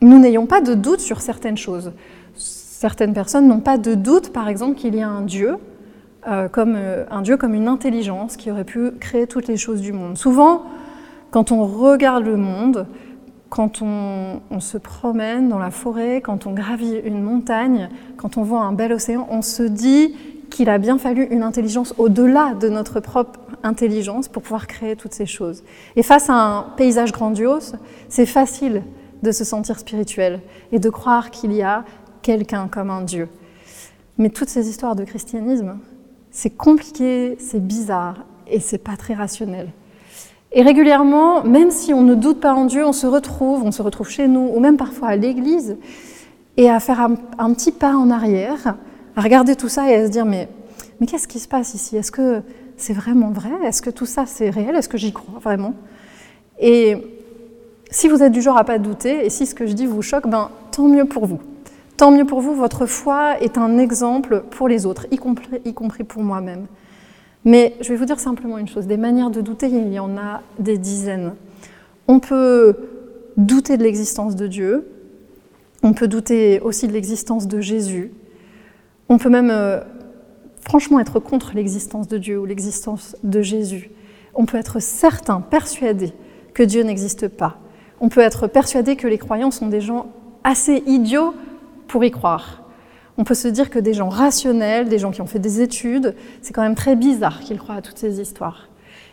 nous 0.01 0.19
n'ayons 0.19 0.47
pas 0.47 0.61
de 0.61 0.75
doute 0.75 1.01
sur 1.01 1.21
certaines 1.21 1.57
choses. 1.57 1.93
Certaines 2.35 3.15
personnes 3.15 3.47
n'ont 3.47 3.61
pas 3.61 3.79
de 3.79 3.95
doute, 3.95 4.33
par 4.33 4.49
exemple, 4.49 4.79
qu'il 4.79 4.97
y 4.97 5.01
a 5.01 5.09
un 5.09 5.23
Dieu 5.23 5.59
euh, 6.29 6.49
comme 6.49 6.75
euh, 6.77 7.05
un 7.11 7.23
Dieu 7.23 7.37
comme 7.37 7.55
une 7.55 7.69
intelligence 7.69 8.37
qui 8.37 8.51
aurait 8.51 8.65
pu 8.65 8.93
créer 8.93 9.27
toutes 9.27 9.49
les 9.49 9.57
choses 9.57 9.81
du 9.81 9.93
monde. 9.93 10.17
Souvent, 10.17 10.65
quand 11.33 11.51
on 11.51 11.65
regarde 11.65 12.25
le 12.25 12.37
monde, 12.37 12.87
quand 13.49 13.83
on, 13.83 14.41
se 14.61 14.79
promène 14.79 15.49
dans 15.49 15.59
la 15.59 15.71
forêt, 15.71 16.21
quand 16.23 16.47
on 16.47 16.53
gravit 16.53 16.97
une 17.05 17.21
montagne, 17.21 17.91
quand 18.17 18.39
on 18.39 18.43
voit 18.45 18.61
un 18.61 18.73
bel 18.73 18.93
océan, 18.93 19.27
on 19.31 19.43
se 19.43 19.63
dit 19.63 20.15
qu'il 20.49 20.71
a 20.71 20.79
bien 20.79 20.97
fallu 20.97 21.25
une 21.25 21.43
intelligence 21.43 21.93
au-delà 21.99 22.55
de 22.55 22.69
notre 22.69 23.01
propre 23.01 23.41
intelligence 23.63 24.29
pour 24.29 24.43
pouvoir 24.43 24.67
créer 24.67 24.97
toutes 24.97 25.13
ces 25.13 25.27
choses. 25.27 25.65
Et 25.97 26.03
face 26.03 26.31
à 26.31 26.35
un 26.35 26.63
paysage 26.77 27.13
grandiose, 27.13 27.75
c'est 28.09 28.27
facile 28.27 28.83
de 29.23 29.33
se 29.33 29.45
sentir 29.45 29.79
spirituel 29.79 30.41
et 30.71 30.79
de 30.79 30.89
croire 30.89 31.31
qu'il 31.31 31.53
y 31.53 31.63
a 31.63 31.85
quelqu'un 32.23 32.69
comme 32.69 32.91
un 32.91 33.03
Dieu. 33.03 33.29
Mais 34.19 34.31
toutes 34.31 34.49
ces 34.49 34.69
histoires 34.69 34.97
de 34.97 35.05
christianisme, 35.05 35.79
c'est 36.33 36.51
compliqué, 36.51 37.37
c'est 37.39 37.65
bizarre 37.65 38.25
et 38.49 38.59
c'est 38.59 38.79
pas 38.79 38.97
très 38.97 39.15
rationnel. 39.15 39.69
Et 40.55 40.63
régulièrement, 40.63 41.45
même 41.45 41.71
si 41.71 41.95
on 41.95 42.03
ne 42.03 42.15
doute 42.15 42.41
pas 42.41 42.55
en 42.55 42.65
Dieu, 42.65 42.85
on 42.85 42.93
se 42.93 43.07
retrouve, 43.07 43.63
on 43.65 43.71
se 43.71 43.83
retrouve 43.83 44.09
chez 44.09 44.29
nous 44.29 44.51
ou 44.55 44.59
même 44.59 44.77
parfois 44.77 45.09
à 45.09 45.17
l'église 45.17 45.77
et 46.57 46.69
à 46.69 46.81
faire 46.81 47.01
un, 47.01 47.55
petit 47.55 47.73
pas 47.73 47.95
en 47.95 48.11
arrière, 48.11 48.77
à 49.15 49.21
regarder 49.21 49.57
tout 49.57 49.69
ça 49.69 49.91
et 49.91 49.95
à 49.95 50.07
se 50.07 50.11
dire 50.11 50.27
mais, 50.27 50.49
mais 51.01 51.07
qu'est-ce 51.07 51.29
qui 51.29 51.39
se 51.39 51.49
passe 51.49 51.75
ici? 51.75 51.97
Est-ce 51.97 52.13
que 52.13 52.43
c'est 52.77 52.93
vraiment 52.93 53.31
vrai? 53.31 53.53
Est-ce 53.65 53.81
que 53.81 53.91
tout 53.91 54.07
ça 54.07 54.25
c'est 54.27 54.51
réel? 54.51 54.75
Est-ce 54.75 54.89
que 54.89 54.99
j'y 54.99 55.13
crois 55.13 55.39
vraiment? 55.39 55.75
Et 56.59 56.97
si 57.91 58.09
vous 58.09 58.23
êtes 58.23 58.33
du 58.33 58.43
genre 58.43 58.57
à 58.57 58.65
pas 58.65 58.79
douter 58.79 59.25
et 59.25 59.31
si 59.31 59.47
ce 59.47 59.55
que 59.55 59.67
je 59.67 59.73
dis 59.73 59.87
vous 59.87 60.03
choque, 60.03 60.27
ben 60.27 60.51
tant 60.71 60.89
mieux 60.89 61.05
pour 61.05 61.27
vous. 61.27 61.41
Tant 61.97 62.11
mieux 62.11 62.25
pour 62.25 62.41
vous, 62.41 62.55
votre 62.55 62.87
foi 62.87 63.41
est 63.41 63.59
un 63.59 63.79
exemple 63.79 64.45
pour 64.51 64.69
les 64.69 64.87
autres, 64.87 65.07
y 65.11 65.17
compris, 65.17 65.49
y 65.65 65.75
compris 65.75 66.05
pour 66.05 66.23
moi-même. 66.23 66.67
Mais 67.45 67.75
je 67.81 67.89
vais 67.89 67.97
vous 67.97 68.05
dire 68.05 68.21
simplement 68.21 68.59
une 68.59 68.69
chose, 68.69 68.87
des 68.87 68.97
manières 68.97 69.31
de 69.31 69.41
douter, 69.41 69.69
il 69.69 69.93
y 69.93 69.99
en 69.99 70.17
a 70.17 70.43
des 70.59 70.79
dizaines. 70.79 71.35
On 72.09 72.21
peut 72.21 72.77
douter 73.37 73.77
de 73.77 73.83
l'existence 73.83 74.37
de 74.37 74.47
Dieu, 74.47 74.89
on 75.83 75.93
peut 75.93 76.09
douter 76.09 76.61
aussi 76.61 76.87
de 76.87 76.93
l'existence 76.93 77.49
de 77.49 77.61
Jésus, 77.61 78.13
on 79.09 79.19
peut 79.19 79.31
même 79.31 79.51
euh, 79.51 79.81
franchement 80.61 81.01
être 81.01 81.19
contre 81.19 81.53
l'existence 81.55 82.09
de 82.09 82.19
Dieu 82.19 82.39
ou 82.39 82.45
l'existence 82.45 83.17
de 83.25 83.43
Jésus. 83.43 83.91
On 84.35 84.47
peut 84.47 84.57
être 84.57 84.81
certain, 84.81 85.41
persuadé 85.41 86.13
que 86.55 86.63
Dieu 86.63 86.83
n'existe 86.83 87.29
pas. 87.29 87.59
On 88.01 88.09
peut 88.09 88.21
être 88.21 88.47
persuadé 88.47 88.97
que 88.97 89.07
les 89.07 89.19
croyants 89.19 89.51
sont 89.51 89.69
des 89.69 89.81
gens 89.81 90.07
assez 90.45 90.83
idiots 90.87 91.35
pour 91.93 92.05
y 92.05 92.11
croire. 92.11 92.63
On 93.19 93.25
peut 93.25 93.35
se 93.35 93.49
dire 93.49 93.69
que 93.69 93.79
des 93.79 93.93
gens 93.93 94.09
rationnels, 94.09 94.89
des 94.89 94.99
gens 94.99 95.11
qui 95.11 95.21
ont 95.21 95.27
fait 95.27 95.39
des 95.39 95.61
études, 95.61 96.17
c'est 96.41 96.55
quand 96.55 96.63
même 96.63 96.75
très 96.75 96.97
bizarre 96.97 97.41
qu'ils 97.41 97.59
croient 97.59 97.75
à 97.75 97.83
toutes 97.83 97.99
ces 97.99 98.19
histoires. 98.19 98.69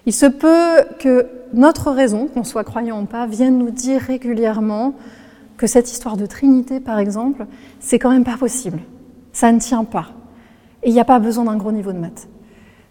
Il 0.06 0.14
se 0.14 0.26
peut 0.26 0.86
que 0.98 1.28
notre 1.54 1.92
raison, 1.92 2.28
qu'on 2.28 2.46
soit 2.46 2.64
croyant 2.64 3.02
ou 3.02 3.06
pas, 3.06 3.28
vienne 3.28 3.58
nous 3.58 3.70
dire 3.70 4.00
régulièrement 4.00 4.94
que 5.58 5.68
cette 5.68 5.92
histoire 5.92 6.16
de 6.16 6.26
Trinité, 6.26 6.80
par 6.80 7.00
exemple, 7.00 7.46
c'est 7.82 8.00
quand 8.00 8.12
même 8.12 8.24
pas 8.24 8.38
possible. 8.38 8.80
Ça 9.34 9.52
ne 9.52 9.60
tient 9.60 9.84
pas. 9.84 10.12
Et 10.82 10.88
il 10.88 10.94
n'y 10.94 11.02
a 11.02 11.06
pas 11.06 11.20
besoin 11.20 11.44
d'un 11.44 11.58
gros 11.58 11.74
niveau 11.74 11.92
de 11.92 12.00
maths. 12.00 12.30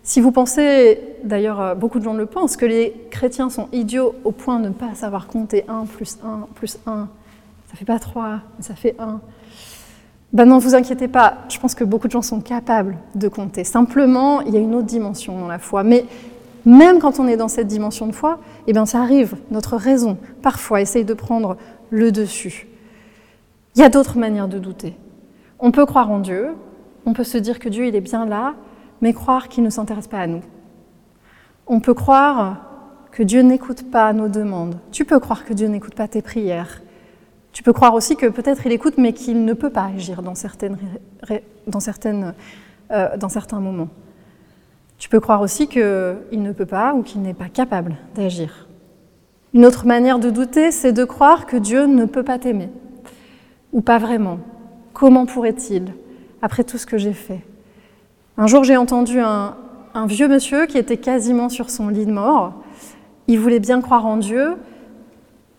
Si 0.02 0.20
vous 0.20 0.32
pensez, 0.32 1.00
d'ailleurs 1.24 1.60
euh, 1.60 1.74
beaucoup 1.74 1.98
de 1.98 2.04
gens 2.04 2.12
le 2.12 2.26
pensent, 2.26 2.58
que 2.58 2.66
les 2.66 2.94
chrétiens 3.10 3.48
sont 3.48 3.68
idiots 3.72 4.14
au 4.24 4.32
point 4.32 4.60
de 4.60 4.68
ne 4.68 4.74
pas 4.74 4.94
savoir 4.94 5.26
compter 5.28 5.64
1 5.66 5.86
plus 5.86 6.18
1 6.22 6.46
plus 6.54 6.78
1, 6.86 7.08
ça 7.70 7.76
fait 7.76 7.86
pas 7.86 7.98
3, 7.98 8.40
ça 8.60 8.74
fait 8.74 8.94
1. 8.98 9.20
Ben 10.32 10.44
non, 10.44 10.58
vous 10.58 10.74
inquiétez 10.74 11.08
pas, 11.08 11.38
je 11.48 11.58
pense 11.58 11.74
que 11.74 11.84
beaucoup 11.84 12.06
de 12.06 12.12
gens 12.12 12.22
sont 12.22 12.40
capables 12.40 12.98
de 13.14 13.28
compter. 13.28 13.64
Simplement, 13.64 14.42
il 14.42 14.52
y 14.52 14.56
a 14.58 14.60
une 14.60 14.74
autre 14.74 14.86
dimension 14.86 15.38
dans 15.38 15.48
la 15.48 15.58
foi. 15.58 15.82
Mais 15.82 16.04
même 16.66 16.98
quand 16.98 17.18
on 17.18 17.26
est 17.26 17.38
dans 17.38 17.48
cette 17.48 17.66
dimension 17.66 18.06
de 18.06 18.12
foi, 18.12 18.38
eh 18.66 18.74
bien 18.74 18.84
ça 18.84 19.00
arrive, 19.00 19.36
notre 19.50 19.76
raison, 19.76 20.18
parfois, 20.42 20.82
essaye 20.82 21.04
de 21.04 21.14
prendre 21.14 21.56
le 21.88 22.12
dessus. 22.12 22.68
Il 23.74 23.80
y 23.80 23.84
a 23.84 23.88
d'autres 23.88 24.18
manières 24.18 24.48
de 24.48 24.58
douter. 24.58 24.94
On 25.60 25.70
peut 25.70 25.86
croire 25.86 26.10
en 26.10 26.18
Dieu, 26.18 26.48
on 27.06 27.14
peut 27.14 27.24
se 27.24 27.38
dire 27.38 27.58
que 27.58 27.70
Dieu, 27.70 27.86
il 27.86 27.96
est 27.96 28.02
bien 28.02 28.26
là, 28.26 28.54
mais 29.00 29.14
croire 29.14 29.48
qu'il 29.48 29.64
ne 29.64 29.70
s'intéresse 29.70 30.08
pas 30.08 30.18
à 30.18 30.26
nous. 30.26 30.42
On 31.66 31.80
peut 31.80 31.94
croire 31.94 32.58
que 33.12 33.22
Dieu 33.22 33.40
n'écoute 33.40 33.90
pas 33.90 34.12
nos 34.12 34.28
demandes. 34.28 34.78
Tu 34.92 35.06
peux 35.06 35.20
croire 35.20 35.46
que 35.46 35.54
Dieu 35.54 35.68
n'écoute 35.68 35.94
pas 35.94 36.06
tes 36.06 36.20
prières. 36.20 36.82
Tu 37.58 37.64
peux 37.64 37.72
croire 37.72 37.94
aussi 37.94 38.14
que 38.14 38.26
peut-être 38.26 38.66
il 38.66 38.72
écoute, 38.72 38.98
mais 38.98 39.12
qu'il 39.12 39.44
ne 39.44 39.52
peut 39.52 39.68
pas 39.68 39.90
agir 39.92 40.22
dans, 40.22 40.34
euh, 40.34 40.38
certains 43.28 43.58
moments. 43.58 43.88
Tu 44.96 45.08
peux 45.08 45.18
croire 45.18 45.40
aussi 45.40 45.66
qu'il 45.66 45.82
ne 45.82 46.52
peut 46.52 46.66
pas 46.66 46.94
ou 46.94 47.02
qu'il 47.02 47.20
n'est 47.20 47.34
pas 47.34 47.48
capable 47.48 47.96
d'agir. 48.14 48.68
Une 49.54 49.66
autre 49.66 49.86
manière 49.86 50.20
de 50.20 50.30
douter, 50.30 50.70
c'est 50.70 50.92
de 50.92 51.02
croire 51.02 51.46
que 51.46 51.56
Dieu 51.56 51.86
ne 51.86 52.04
peut 52.04 52.22
pas 52.22 52.38
t'aimer, 52.38 52.70
ou 53.72 53.80
pas 53.80 53.98
vraiment. 53.98 54.38
Comment 54.92 55.26
pourrait-il, 55.26 55.92
après 56.42 56.62
tout 56.62 56.78
ce 56.78 56.86
que 56.86 56.96
j'ai 56.96 57.12
fait? 57.12 57.40
Un 58.36 58.46
jour, 58.46 58.62
j'ai 58.62 58.76
entendu 58.76 59.18
un, 59.18 59.56
un, 59.94 60.06
vieux 60.06 60.28
monsieur 60.28 60.66
qui 60.66 60.78
était 60.78 60.98
quasiment 60.98 61.48
sur 61.48 61.70
son 61.70 61.88
lit 61.88 62.06
de 62.06 62.12
mort. 62.12 62.52
Il 63.26 63.40
voulait 63.40 63.58
bien 63.58 63.80
croire 63.80 64.06
en 64.06 64.16
Dieu. 64.16 64.54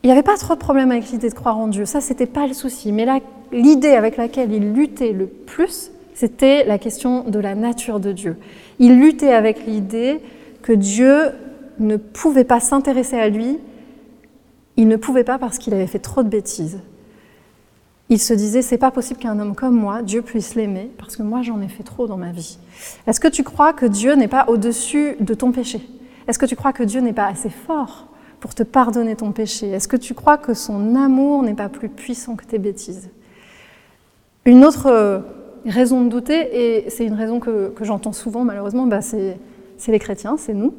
Il 0.03 0.07
n'y 0.07 0.11
avait 0.11 0.23
pas 0.23 0.37
trop 0.37 0.53
de 0.55 0.59
problème 0.59 0.91
avec 0.91 1.09
l'idée 1.11 1.29
de 1.29 1.33
croire 1.33 1.57
en 1.57 1.67
Dieu, 1.67 1.85
ça, 1.85 2.01
c'était 2.01 2.25
pas 2.25 2.47
le 2.47 2.53
souci. 2.53 2.91
Mais 2.91 3.05
l'idée 3.51 3.89
avec 3.89 4.17
laquelle 4.17 4.51
il 4.53 4.73
luttait 4.73 5.11
le 5.11 5.27
plus, 5.27 5.91
c'était 6.13 6.63
la 6.65 6.77
question 6.77 7.23
de 7.23 7.39
la 7.39 7.55
nature 7.55 7.99
de 7.99 8.11
Dieu. 8.11 8.37
Il 8.79 8.99
luttait 8.99 9.33
avec 9.33 9.65
l'idée 9.65 10.19
que 10.61 10.73
Dieu 10.73 11.31
ne 11.79 11.97
pouvait 11.97 12.43
pas 12.43 12.59
s'intéresser 12.59 13.17
à 13.17 13.29
lui 13.29 13.59
il 14.79 14.87
ne 14.87 14.95
pouvait 14.95 15.25
pas 15.25 15.37
parce 15.37 15.57
qu'il 15.57 15.73
avait 15.73 15.87
fait 15.87 15.99
trop 15.99 16.23
de 16.23 16.29
bêtises. 16.29 16.79
Il 18.07 18.17
se 18.17 18.33
disait, 18.33 18.61
c'est 18.61 18.77
pas 18.77 18.91
possible 18.91 19.19
qu'un 19.19 19.37
homme 19.37 19.53
comme 19.53 19.75
moi, 19.75 20.01
Dieu 20.01 20.21
puisse 20.21 20.55
l'aimer, 20.55 20.89
parce 20.97 21.17
que 21.17 21.21
moi 21.21 21.41
j'en 21.41 21.61
ai 21.61 21.67
fait 21.67 21.83
trop 21.83 22.07
dans 22.07 22.15
ma 22.15 22.31
vie. 22.31 22.57
Est-ce 23.05 23.19
que 23.19 23.27
tu 23.27 23.43
crois 23.43 23.73
que 23.73 23.85
Dieu 23.85 24.15
n'est 24.15 24.29
pas 24.29 24.45
au-dessus 24.47 25.17
de 25.19 25.33
ton 25.33 25.51
péché? 25.51 25.81
Est-ce 26.29 26.39
que 26.39 26.45
tu 26.45 26.55
crois 26.55 26.71
que 26.71 26.83
Dieu 26.83 27.01
n'est 27.01 27.11
pas 27.11 27.27
assez 27.27 27.49
fort? 27.49 28.07
Pour 28.39 28.55
te 28.55 28.63
pardonner 28.63 29.15
ton 29.15 29.31
péché 29.31 29.69
Est-ce 29.69 29.87
que 29.87 29.97
tu 29.97 30.13
crois 30.13 30.37
que 30.37 30.53
son 30.53 30.95
amour 30.95 31.43
n'est 31.43 31.53
pas 31.53 31.69
plus 31.69 31.89
puissant 31.89 32.35
que 32.35 32.45
tes 32.45 32.59
bêtises? 32.59 33.09
Une 34.45 34.65
autre 34.65 34.87
euh, 34.87 35.19
raison 35.65 36.03
de 36.03 36.09
douter, 36.09 36.49
et 36.85 36.89
c'est 36.89 37.05
une 37.05 37.13
raison 37.13 37.39
que, 37.39 37.73
j'entends 37.81 38.13
souvent 38.13 38.43
malheureusement, 38.43 38.87
bah 38.87 39.01
c'est 39.01 39.37
les 39.87 39.99
chrétiens, 39.99 40.37
c'est 40.37 40.53
nous. 40.53 40.73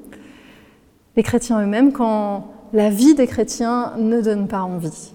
Les 1.17 1.23
chrétiens 1.23 1.61
eux-mêmes, 1.61 1.93
quand 1.93 2.53
la 2.73 2.91
vie 2.91 3.15
des 3.15 3.27
chrétiens 3.27 3.93
ne 3.99 4.21
donne 4.21 4.49
pas 4.49 4.63
envie. 4.63 5.13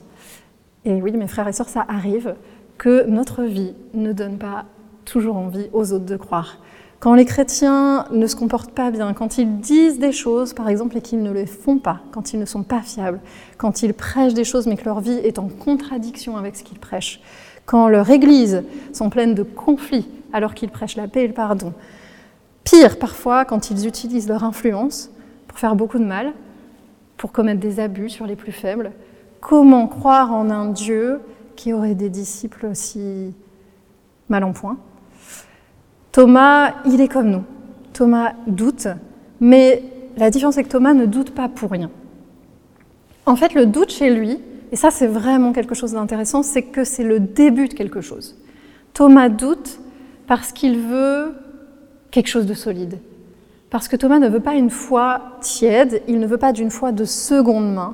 Et 0.83 1.01
oui, 1.01 1.11
mes 1.13 1.27
frères 1.27 1.47
et 1.47 1.53
sœurs, 1.53 1.69
ça 1.69 1.85
arrive 1.87 2.35
que 2.77 3.05
notre 3.07 3.43
vie 3.43 3.73
ne 3.93 4.11
donne 4.13 4.37
pas 4.37 4.65
toujours 5.05 5.37
envie 5.37 5.67
aux 5.73 5.93
autres 5.93 6.05
de 6.05 6.17
croire. 6.17 6.59
Quand 7.05 7.13
les 7.13 7.25
chrétiens 7.25 8.05
ne 8.09 8.25
se 8.25 8.35
comportent 8.35 8.71
pas 8.71 8.89
bien, 8.89 9.13
quand 9.13 9.37
ils 9.37 9.59
disent 9.59 9.99
des 9.99 10.11
choses, 10.11 10.53
par 10.53 10.67
exemple, 10.67 10.97
et 10.97 11.01
qu'ils 11.01 11.21
ne 11.21 11.29
les 11.29 11.45
font 11.45 11.77
pas, 11.77 11.99
quand 12.11 12.33
ils 12.33 12.39
ne 12.39 12.45
sont 12.45 12.63
pas 12.63 12.81
fiables, 12.81 13.19
quand 13.59 13.83
ils 13.83 13.93
prêchent 13.93 14.33
des 14.33 14.43
choses 14.43 14.65
mais 14.65 14.75
que 14.75 14.85
leur 14.85 15.01
vie 15.01 15.19
est 15.19 15.37
en 15.37 15.47
contradiction 15.47 16.35
avec 16.35 16.55
ce 16.55 16.63
qu'ils 16.63 16.79
prêchent, 16.79 17.21
quand 17.67 17.89
leurs 17.89 18.09
églises 18.09 18.63
sont 18.91 19.11
pleines 19.11 19.35
de 19.35 19.43
conflits 19.43 20.07
alors 20.33 20.55
qu'ils 20.55 20.71
prêchent 20.71 20.95
la 20.95 21.07
paix 21.07 21.25
et 21.25 21.27
le 21.27 21.35
pardon, 21.35 21.73
pire 22.63 22.97
parfois 22.97 23.45
quand 23.45 23.69
ils 23.69 23.85
utilisent 23.85 24.27
leur 24.27 24.43
influence 24.43 25.11
pour 25.47 25.59
faire 25.59 25.75
beaucoup 25.75 25.99
de 25.99 26.05
mal, 26.05 26.33
pour 27.17 27.31
commettre 27.31 27.59
des 27.59 27.79
abus 27.79 28.09
sur 28.09 28.25
les 28.25 28.35
plus 28.35 28.51
faibles 28.51 28.91
Comment 29.41 29.85
croire 29.85 30.33
en 30.33 30.49
un 30.49 30.69
Dieu 30.69 31.21
qui 31.55 31.71
aurait 31.71 31.93
des 31.93 32.09
disciples 32.09 32.65
aussi 32.65 33.31
mal 34.27 34.43
en 34.43 34.53
point? 34.53 34.79
Thomas, 36.15 36.75
il 36.85 37.01
est 37.01 37.09
comme 37.09 37.29
nous. 37.29 37.43
Thomas 37.91 38.35
doute, 38.47 38.87
mais 39.41 39.83
la 40.15 40.29
différence 40.29 40.55
est 40.55 40.63
que 40.63 40.69
Thomas 40.69 40.93
ne 40.93 41.05
doute 41.05 41.31
pas 41.31 41.49
pour 41.49 41.71
rien. 41.71 41.91
En 43.25 43.35
fait, 43.35 43.53
le 43.53 43.65
doute 43.65 43.91
chez 43.91 44.15
lui, 44.15 44.39
et 44.71 44.77
ça 44.77 44.91
c'est 44.91 45.07
vraiment 45.07 45.51
quelque 45.51 45.75
chose 45.75 45.91
d'intéressant, 45.91 46.41
c'est 46.41 46.61
que 46.61 46.85
c'est 46.85 47.03
le 47.03 47.19
début 47.19 47.67
de 47.67 47.73
quelque 47.73 47.99
chose. 47.99 48.37
Thomas 48.93 49.27
doute 49.27 49.81
parce 50.25 50.53
qu'il 50.53 50.79
veut 50.79 51.35
quelque 52.11 52.29
chose 52.29 52.45
de 52.45 52.53
solide. 52.53 52.97
Parce 53.69 53.89
que 53.89 53.97
Thomas 53.97 54.19
ne 54.19 54.29
veut 54.29 54.39
pas 54.39 54.55
une 54.55 54.69
foi 54.69 55.19
tiède, 55.41 56.01
il 56.07 56.21
ne 56.21 56.27
veut 56.27 56.37
pas 56.37 56.53
d'une 56.53 56.71
foi 56.71 56.93
de 56.93 57.03
seconde 57.03 57.73
main. 57.73 57.93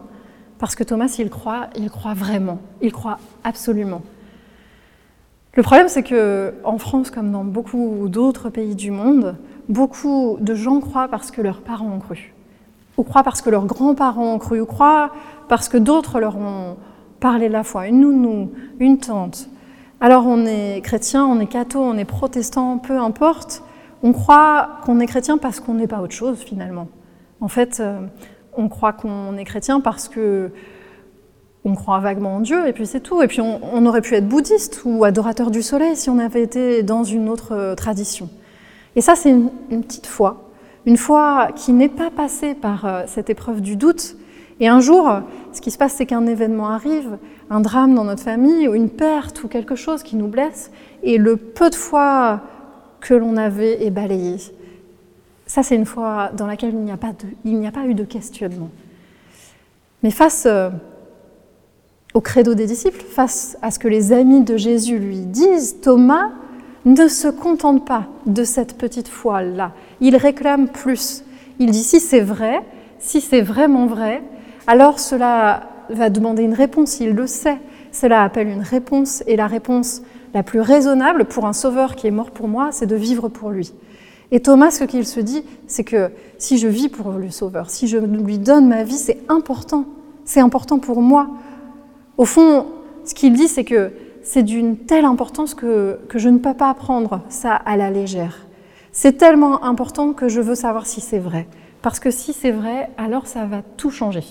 Parce 0.60 0.76
que 0.76 0.84
Thomas, 0.84 1.08
s'il 1.08 1.32
croit, 1.32 1.72
il 1.76 1.90
croit 1.90 2.14
vraiment, 2.14 2.60
il 2.84 2.92
croit 2.92 3.18
absolument. 3.44 4.04
Le 5.54 5.64
problème, 5.64 5.90
c'est 5.90 6.04
que 6.04 6.54
en 6.64 6.78
France, 6.78 7.12
comme 7.12 7.32
dans 7.32 7.44
beaucoup 7.44 8.08
d'autres 8.08 8.50
pays 8.50 8.74
du 8.76 8.90
monde, 8.90 9.36
beaucoup 9.68 10.38
de 10.40 10.56
gens 10.56 10.80
croient 10.80 11.10
parce 11.10 11.30
que 11.30 11.42
leurs 11.42 11.62
parents 11.62 11.92
ont 11.92 12.00
cru, 12.00 12.34
ou 12.98 13.04
croient 13.04 13.24
parce 13.24 13.42
que 13.42 13.50
leurs 13.50 13.66
grands-parents 13.66 14.34
ont 14.34 14.40
cru, 14.40 14.62
ou 14.62 14.66
croient 14.66 15.12
parce 15.50 15.68
que 15.68 15.78
d'autres 15.78 16.22
leur 16.22 16.38
ont 16.38 16.78
parlé 17.20 17.50
de 17.50 17.54
la 17.54 17.64
foi, 17.64 17.88
une 17.88 18.00
nounou, 18.00 18.52
une 18.80 18.98
tante. 18.98 19.50
Alors 20.00 20.26
on 20.26 20.46
est 20.46 20.82
chrétien, 20.84 21.26
on 21.26 21.40
est 21.42 21.48
catho, 21.48 21.82
on 21.82 21.98
est 21.98 22.06
protestant, 22.06 22.78
peu 22.78 22.98
importe, 22.98 23.62
on 24.04 24.14
croit 24.14 24.80
qu'on 24.86 25.02
est 25.02 25.06
chrétien 25.06 25.38
parce 25.38 25.60
qu'on 25.60 25.74
n'est 25.74 25.88
pas 25.88 26.02
autre 26.02 26.14
chose 26.14 26.40
finalement. 26.40 26.88
En 27.42 27.50
fait, 27.50 27.82
euh, 27.82 28.00
on 28.56 28.70
croit 28.70 28.94
qu'on 28.94 29.36
est 29.38 29.44
chrétien 29.44 29.82
parce 29.82 30.08
que 30.08 30.52
on 31.63 31.76
croit 31.76 32.00
vaguement 32.00 32.36
en 32.36 32.39
Dieu 32.39 32.67
et 32.67 32.74
puis 32.74 32.86
c'est 32.86 33.00
tout. 33.00 33.21
Et 33.21 33.28
puis 33.28 33.41
on, 33.41 33.86
aurait 33.86 34.02
pu 34.02 34.15
être 34.15 34.28
bouddhiste 34.28 34.82
ou 34.86 35.04
adorateur 35.04 35.52
du 35.52 35.62
soleil 35.62 35.95
si 35.95 36.10
on 36.10 36.19
avait 36.19 36.41
été 36.41 36.84
dans 36.84 37.04
une 37.04 37.30
autre 37.30 37.54
euh, 37.54 37.76
tradition. 37.76 38.30
Et 38.95 39.02
ça, 39.02 39.15
c'est 39.15 39.30
une, 39.30 39.50
petite 39.84 40.08
foi, 40.08 40.50
une 40.86 40.97
foi 40.97 41.50
qui 41.56 41.71
n'est 41.71 41.89
pas 41.89 42.10
passée 42.10 42.56
par 42.56 42.86
euh, 42.86 43.04
cette 43.08 43.30
épreuve 43.30 43.62
du 43.62 43.76
doute. 43.76 44.15
Et 44.60 44.67
un 44.67 44.80
jour, 44.80 45.10
ce 45.54 45.62
qui 45.62 45.71
se 45.71 45.78
passe, 45.78 45.93
c'est 45.93 46.06
qu'un 46.06 46.26
événement 46.28 46.69
arrive, 46.69 47.17
un 47.50 47.62
drame 47.62 47.95
dans 47.95 48.04
notre 48.04 48.21
famille, 48.21 48.67
ou 48.67 48.76
une 48.76 48.89
perte, 48.89 49.43
ou 49.43 49.47
quelque 49.47 49.76
chose 49.76 50.04
qui 50.04 50.15
nous 50.15 50.28
blesse, 50.28 50.71
et 51.04 51.17
le 51.17 51.36
peu 51.36 51.69
de 51.69 51.76
foi 51.76 52.41
que 53.00 53.15
l'on 53.15 53.38
avait 53.38 53.84
est 53.84 53.89
balayé. 53.89 54.38
Ça, 55.47 55.63
c'est 55.63 55.76
une 55.76 55.86
foi 55.86 56.30
dans 56.38 56.45
laquelle 56.45 56.74
il 56.74 56.82
n'y 56.82 56.91
a, 56.91 56.97
pas 56.97 57.08
a 57.10 57.71
pas 57.71 57.86
eu 57.86 57.95
de 57.95 58.04
questionnement. 58.04 58.69
Mais 60.04 60.12
face 60.12 60.45
euh, 60.45 60.69
au 62.13 62.21
credo 62.21 62.54
des 62.54 62.65
disciples, 62.65 63.02
face 63.02 63.58
à 63.62 63.71
ce 63.71 63.80
que 63.80 63.88
les 63.88 64.12
amis 64.13 64.41
de 64.41 64.58
Jésus 64.58 64.97
lui 64.97 65.19
disent, 65.19 65.78
Thomas 65.82 66.30
ne 66.86 67.08
se 67.08 67.28
contente 67.28 67.86
pas 67.86 68.08
de 68.26 68.43
cette 68.43 68.78
petite 68.78 69.08
foi-là. 69.08 69.71
Il 70.02 70.15
réclame 70.15 70.67
plus. 70.67 71.24
Il 71.60 71.71
dit, 71.71 71.84
si 71.84 72.00
c'est 72.00 72.21
vrai, 72.21 72.62
si 73.00 73.21
c'est 73.21 73.41
vraiment 73.41 73.86
vrai, 73.86 74.24
alors 74.67 75.00
cela 75.00 75.69
va 75.89 76.10
demander 76.10 76.43
une 76.43 76.54
réponse, 76.54 77.00
il 77.00 77.12
le 77.12 77.28
sait. 77.28 77.60
Cela 77.91 78.24
appelle 78.24 78.47
une 78.47 78.62
réponse, 78.62 79.24
et 79.28 79.36
la 79.36 79.47
réponse 79.47 80.02
la 80.34 80.43
plus 80.43 80.62
raisonnable 80.62 81.26
pour 81.26 81.45
un 81.45 81.54
sauveur 81.54 81.95
qui 81.95 82.08
est 82.08 82.12
mort 82.12 82.32
pour 82.32 82.47
moi, 82.47 82.69
c'est 82.71 82.86
de 82.86 82.95
vivre 82.95 83.30
pour 83.30 83.50
lui. 83.50 83.74
Et 84.32 84.39
Thomas, 84.39 84.71
ce 84.71 84.86
qu'il 84.86 85.06
se 85.06 85.19
dit, 85.19 85.43
c'est 85.67 85.84
que 85.84 86.10
si 86.38 86.58
je 86.58 86.67
vis 86.67 86.88
pour 86.88 87.12
le 87.12 87.30
sauveur, 87.30 87.69
si 87.69 87.88
je 87.88 87.97
lui 87.97 88.38
donne 88.38 88.67
ma 88.67 88.84
vie, 88.84 88.97
c'est 88.97 89.19
important 89.28 89.86
c'est 90.32 90.39
important 90.39 90.80
pour 90.80 91.02
moi. 91.02 91.30
Au 92.22 92.26
fond, 92.26 92.68
ce 93.04 93.16
qu'il 93.16 93.34
dit, 93.34 93.48
c'est 93.48 93.64
que 93.64 93.94
c'est 94.22 94.44
d'une 94.44 94.78
telle 94.78 95.06
importance 95.06 95.56
que, 95.56 95.98
que 96.08 96.20
je 96.20 96.30
ne 96.30 96.38
peux 96.38 96.54
pas 96.54 96.72
prendre 96.76 97.22
ça 97.30 97.56
à 97.56 97.76
la 97.78 97.90
légère. 97.90 98.46
C'est 98.92 99.14
tellement 99.14 99.64
important 99.64 100.14
que 100.14 100.30
je 100.30 100.40
veux 100.40 100.54
savoir 100.54 100.86
si 100.86 101.02
c'est 101.02 101.18
vrai. 101.18 101.48
Parce 101.82 102.00
que 102.00 102.12
si 102.12 102.34
c'est 102.34 102.52
vrai, 102.52 102.92
alors 102.96 103.26
ça 103.26 103.46
va 103.46 103.64
tout 103.76 103.90
changer. 103.90 104.24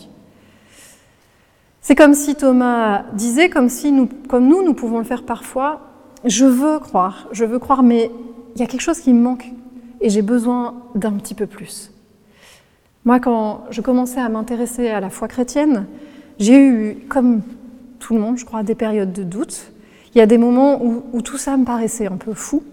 C'est 1.81 1.97
comme 1.97 2.15
si 2.15 2.37
Thomas 2.37 3.03
disait, 3.15 3.51
comme, 3.51 3.69
si 3.69 3.91
nous, 3.91 4.09
comme 4.29 4.47
nous, 4.47 4.63
nous 4.63 4.75
pouvons 4.75 4.99
le 4.99 5.05
faire 5.05 5.25
parfois, 5.25 5.81
je 6.25 6.45
veux 6.45 6.79
croire, 6.79 7.27
je 7.33 7.45
veux 7.45 7.59
croire, 7.59 7.83
mais 7.83 8.13
il 8.55 8.61
y 8.61 8.63
a 8.63 8.69
quelque 8.69 8.83
chose 8.83 9.01
qui 9.01 9.13
me 9.13 9.21
manque 9.21 9.51
et 10.01 10.11
j'ai 10.11 10.23
besoin 10.23 10.77
d'un 10.95 11.15
petit 11.15 11.35
peu 11.35 11.49
plus. 11.49 11.91
Moi, 13.05 13.19
quand 13.19 13.65
je 13.71 13.81
commençais 13.81 14.21
à 14.21 14.29
m'intéresser 14.29 14.91
à 14.91 15.01
la 15.01 15.11
foi 15.11 15.27
chrétienne, 15.27 15.87
j'ai 16.39 16.57
eu, 16.57 16.99
comme 17.09 17.43
tout 18.01 18.15
le 18.15 18.21
monde, 18.21 18.37
je 18.37 18.45
crois, 18.45 18.65
des 18.65 18.75
périodes 18.75 19.13
de 19.13 19.23
doute. 19.23 19.73
Il 20.15 20.19
y 20.19 20.21
a 20.21 20.27
des 20.27 20.39
moments 20.39 20.83
où, 20.83 21.23
tout 21.23 21.39
ça 21.39 21.57
me 21.57 21.65
paraissait 21.65 22.09
un 22.09 22.17
peu 22.17 22.35
fou, 22.35 22.65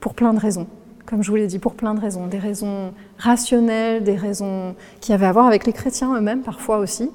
pour 0.00 0.14
plein 0.14 0.32
de 0.32 0.40
raisons 0.40 0.66
comme 1.06 1.24
je 1.24 1.30
vous 1.30 1.36
l'ai 1.36 1.48
dit, 1.48 1.58
pour 1.58 1.74
plein 1.74 1.94
de 1.94 2.00
raisons. 2.00 2.28
Des 2.28 2.38
raisons 2.38 2.92
rationnelles, 3.18 4.04
des 4.04 4.14
raisons 4.14 4.76
qui 5.00 5.12
avaient 5.12 5.26
à 5.26 5.32
voir 5.32 5.46
avec 5.46 5.66
les 5.66 5.72
chrétiens 5.72 6.14
eux-mêmes 6.14 6.42
parfois 6.42 6.78
aussi. 6.78 7.10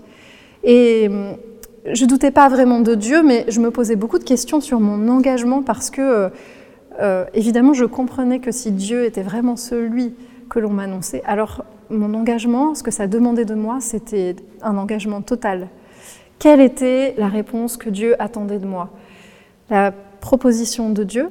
Et 0.66 1.08
hum, 1.08 1.38
je 1.90 2.06
doutais 2.06 2.32
pas 2.32 2.50
vraiment 2.50 2.82
de 2.82 2.94
Dieu, 2.94 3.24
mais 3.24 3.46
je 3.48 3.62
me 3.62 3.72
posais 3.72 3.96
beaucoup 3.96 4.20
de 4.20 4.26
questions 4.26 4.60
sur 4.60 4.82
mon 4.82 5.08
engagement 5.08 5.62
parce 5.62 5.90
que, 5.90 6.30
euh, 7.00 7.26
évidemment, 7.34 7.74
je 7.74 7.86
comprenais 7.86 8.40
que 8.40 8.52
si 8.52 8.72
Dieu 8.72 9.06
était 9.06 9.22
vraiment 9.22 9.56
celui 9.56 10.14
que 10.50 10.60
l'on 10.60 10.72
m'annonçait, 10.72 11.22
alors 11.26 11.64
mon 11.90 12.14
engagement, 12.16 12.76
ce 12.76 12.84
que 12.84 12.92
ça 12.92 13.08
demandait 13.08 13.46
de 13.46 13.56
moi, 13.56 13.78
c'était 13.80 14.36
un 14.62 14.78
engagement 14.78 15.22
total. 15.22 15.70
Quelle 16.40 16.62
était 16.62 17.16
la 17.18 17.28
réponse 17.28 17.78
que 17.78 17.90
Dieu 17.90 18.22
attendait 18.22 18.60
de 18.60 18.68
moi? 18.68 18.90
La 19.70 19.92
proposition 19.92 20.90
de 20.90 21.04
Dieu, 21.04 21.30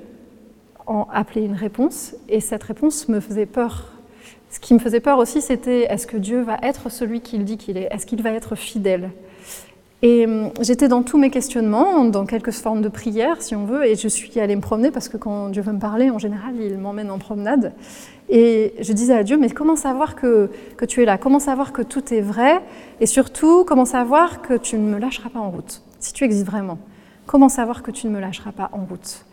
en 0.86 1.06
appeler 1.12 1.42
une 1.42 1.54
réponse, 1.54 2.14
et 2.28 2.40
cette 2.40 2.62
réponse 2.62 3.08
me 3.08 3.20
faisait 3.20 3.46
peur. 3.46 3.92
Ce 4.50 4.60
qui 4.60 4.74
me 4.74 4.78
faisait 4.78 5.00
peur 5.00 5.18
aussi, 5.18 5.40
c'était 5.40 5.82
est-ce 5.82 6.06
que 6.06 6.16
Dieu 6.16 6.42
va 6.42 6.58
être 6.62 6.90
celui 6.90 7.20
qu'il 7.20 7.44
dit 7.44 7.56
qu'il 7.56 7.76
est? 7.76 7.88
Est-ce 7.90 8.06
qu'il 8.06 8.22
va 8.22 8.30
être 8.30 8.54
fidèle? 8.54 9.10
Et 10.02 10.26
hum, 10.26 10.50
j'étais 10.60 10.88
dans 10.88 11.02
tous 11.02 11.18
mes 11.18 11.30
questionnements, 11.30 12.04
dans 12.04 12.26
quelques 12.26 12.52
formes 12.52 12.82
de 12.82 12.88
prière, 12.88 13.40
si 13.40 13.56
on 13.56 13.64
veut, 13.64 13.86
et 13.86 13.96
je 13.96 14.08
suis 14.08 14.38
allée 14.38 14.54
me 14.54 14.60
promener 14.60 14.90
parce 14.90 15.08
que 15.08 15.16
quand 15.16 15.48
Dieu 15.48 15.62
veut 15.62 15.72
me 15.72 15.80
parler, 15.80 16.10
en 16.10 16.18
général, 16.18 16.54
il 16.60 16.76
m'emmène 16.76 17.10
en 17.10 17.18
promenade. 17.18 17.72
Et 18.28 18.74
je 18.80 18.92
disais 18.92 19.14
à 19.14 19.22
Dieu, 19.22 19.36
mais 19.36 19.50
comment 19.50 19.76
savoir 19.76 20.16
que, 20.16 20.50
tu 20.88 21.02
es 21.02 21.04
là? 21.04 21.18
Comment 21.18 21.38
savoir 21.38 21.72
que 21.72 21.82
tout 21.82 22.12
est 22.12 22.20
vrai? 22.20 22.62
Et 23.00 23.06
surtout, 23.06 23.64
comment 23.64 23.84
savoir 23.84 24.40
que 24.42 24.54
tu 24.54 24.76
ne 24.78 24.88
me 24.88 24.98
lâcheras 24.98 25.28
pas 25.28 25.40
en 25.40 25.50
route? 25.50 25.82
Si 26.00 26.12
tu 26.12 26.24
existes 26.24 26.46
vraiment, 26.46 26.78
comment 27.26 27.48
savoir 27.48 27.82
que 27.82 27.90
tu 27.90 28.06
ne 28.06 28.12
me 28.12 28.20
lâcheras 28.20 28.52
pas 28.52 28.70
en 28.72 28.84
route? 28.84 29.24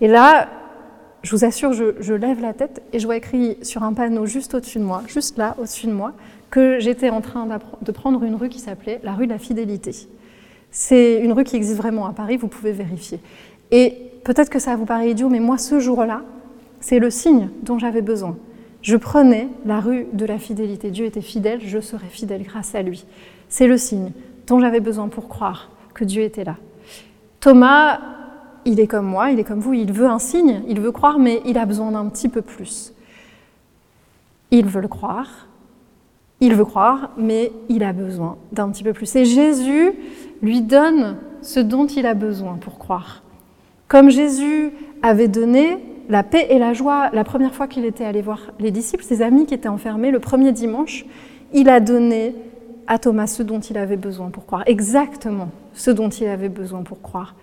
Et 0.00 0.08
là, 0.08 0.48
je 1.22 1.30
vous 1.30 1.44
assure, 1.44 1.72
je, 1.72 2.14
lève 2.14 2.40
la 2.40 2.52
tête 2.52 2.82
et 2.92 2.98
je 2.98 3.06
vois 3.06 3.16
écrit 3.16 3.56
sur 3.62 3.82
un 3.82 3.92
panneau 3.92 4.26
juste 4.26 4.54
au-dessus 4.54 4.78
de 4.78 4.84
moi, 4.84 5.02
juste 5.06 5.38
là, 5.38 5.54
au-dessus 5.58 5.86
de 5.86 5.92
moi, 5.92 6.12
que 6.50 6.80
j'étais 6.80 7.10
en 7.10 7.20
train 7.20 7.46
de 7.80 7.92
prendre 7.92 8.22
une 8.24 8.34
rue 8.34 8.48
qui 8.48 8.58
s'appelait 8.58 9.00
la 9.04 9.14
rue 9.14 9.26
de 9.26 9.32
la 9.32 9.38
Fidélité. 9.38 9.94
C'est 10.70 11.20
une 11.20 11.32
rue 11.32 11.44
qui 11.44 11.56
existe 11.56 11.76
vraiment 11.76 12.06
à 12.06 12.12
Paris, 12.12 12.36
vous 12.36 12.48
pouvez 12.48 12.72
vérifier. 12.72 13.20
Et 13.70 13.94
peut-être 14.24 14.50
que 14.50 14.58
ça 14.58 14.74
vous 14.74 14.84
paraît 14.84 15.10
idiot, 15.10 15.28
mais 15.28 15.40
moi, 15.40 15.58
ce 15.58 15.78
jour-là, 15.78 16.22
c'est 16.82 16.98
le 16.98 17.08
signe 17.08 17.48
dont 17.62 17.78
j'avais 17.78 18.02
besoin. 18.02 18.36
Je 18.82 18.96
prenais 18.96 19.48
la 19.64 19.80
rue 19.80 20.06
de 20.12 20.26
la 20.26 20.38
fidélité. 20.38 20.90
Dieu 20.90 21.06
était 21.06 21.22
fidèle, 21.22 21.60
je 21.64 21.80
serai 21.80 22.08
fidèle 22.08 22.42
grâce 22.42 22.74
à 22.74 22.82
lui. 22.82 23.06
C'est 23.48 23.66
le 23.66 23.78
signe 23.78 24.10
dont 24.46 24.60
j'avais 24.60 24.80
besoin 24.80 25.08
pour 25.08 25.28
croire 25.28 25.70
que 25.94 26.04
Dieu 26.04 26.22
était 26.22 26.44
là. 26.44 26.56
Thomas 27.40 28.00
il 28.64 28.78
est 28.80 28.86
comme 28.86 29.06
moi, 29.06 29.30
il 29.30 29.40
est 29.40 29.44
comme 29.44 29.60
vous, 29.60 29.74
il 29.74 29.92
veut 29.92 30.06
un 30.06 30.18
signe, 30.18 30.62
il 30.68 30.80
veut 30.80 30.92
croire, 30.92 31.18
mais 31.18 31.42
il 31.46 31.58
a 31.58 31.66
besoin 31.66 31.90
d'un 31.90 32.06
petit 32.06 32.28
peu 32.28 32.42
plus. 32.42 32.92
Il 34.50 34.66
veut 34.66 34.80
le 34.80 34.88
croire, 34.88 35.48
il 36.40 36.54
veut 36.54 36.64
croire, 36.64 37.10
mais 37.16 37.52
il 37.68 37.82
a 37.82 37.92
besoin 37.92 38.36
d'un 38.52 38.70
petit 38.70 38.84
peu 38.84 38.92
plus. 38.92 39.14
Et 39.16 39.24
Jésus 39.24 39.92
lui 40.42 40.60
donne 40.60 41.16
ce 41.40 41.60
dont 41.60 41.86
il 41.86 42.06
a 42.06 42.14
besoin 42.14 42.54
pour 42.54 42.78
croire. 42.78 43.22
Comme 43.88 44.10
Jésus 44.10 44.70
avait 45.02 45.28
donné 45.28 45.78
la 46.12 46.22
paix 46.22 46.46
et 46.50 46.58
la 46.58 46.74
joie 46.74 47.08
la 47.14 47.24
première 47.24 47.54
fois 47.54 47.66
qu'il 47.66 47.86
était 47.86 48.04
allé 48.04 48.20
voir 48.20 48.52
les 48.60 48.70
disciples, 48.70 49.02
ses 49.02 49.22
amis 49.22 49.46
qui 49.46 49.54
étaient 49.54 49.68
enfermés 49.68 50.10
le 50.10 50.20
premier 50.20 50.52
dimanche, 50.52 51.06
il 51.54 51.70
a 51.70 51.80
donné 51.80 52.34
à 52.86 52.98
Thomas 52.98 53.26
ce 53.26 53.42
dont 53.42 53.60
il 53.60 53.78
avait 53.78 53.96
besoin 53.96 54.28
pour 54.28 54.44
croire, 54.44 54.62
exactement 54.66 55.48
ce 55.72 55.90
dont 55.90 56.10
il 56.10 56.26
avait 56.26 56.50
besoin 56.50 56.82
pour 56.82 57.00
croire. 57.00 57.34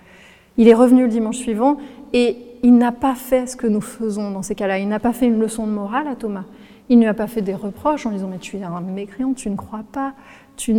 Il 0.58 0.68
est 0.68 0.76
revenu 0.76 1.02
le 1.02 1.08
dimanche 1.08 1.38
suivant 1.38 1.78
et 2.14 2.38
il 2.62 2.78
n'a 2.78 2.92
pas 2.92 3.16
fait 3.16 3.48
ce 3.48 3.56
que 3.56 3.66
nous 3.66 3.82
faisons 3.82 4.30
dans 4.30 4.44
ces 4.44 4.54
cas-là. 4.54 4.78
Il 4.78 4.88
n'a 4.88 5.00
pas 5.00 5.14
fait 5.14 5.26
une 5.26 5.40
leçon 5.40 5.66
de 5.66 5.72
morale 5.72 6.08
à 6.08 6.16
Thomas. 6.16 6.44
Il 6.90 6.98
ne 6.98 7.04
lui 7.04 7.10
a 7.10 7.16
pas 7.16 7.28
fait 7.28 7.42
des 7.42 7.56
reproches 7.56 8.06
en 8.06 8.12
disant 8.12 8.28
Mais 8.28 8.38
tu 8.38 8.58
es 8.58 8.64
un 8.64 8.82
mécréant, 8.82 9.34
tu 9.34 9.50
ne 9.50 9.56
crois 9.56 9.84
pas, 9.92 10.14
tu, 10.58 10.76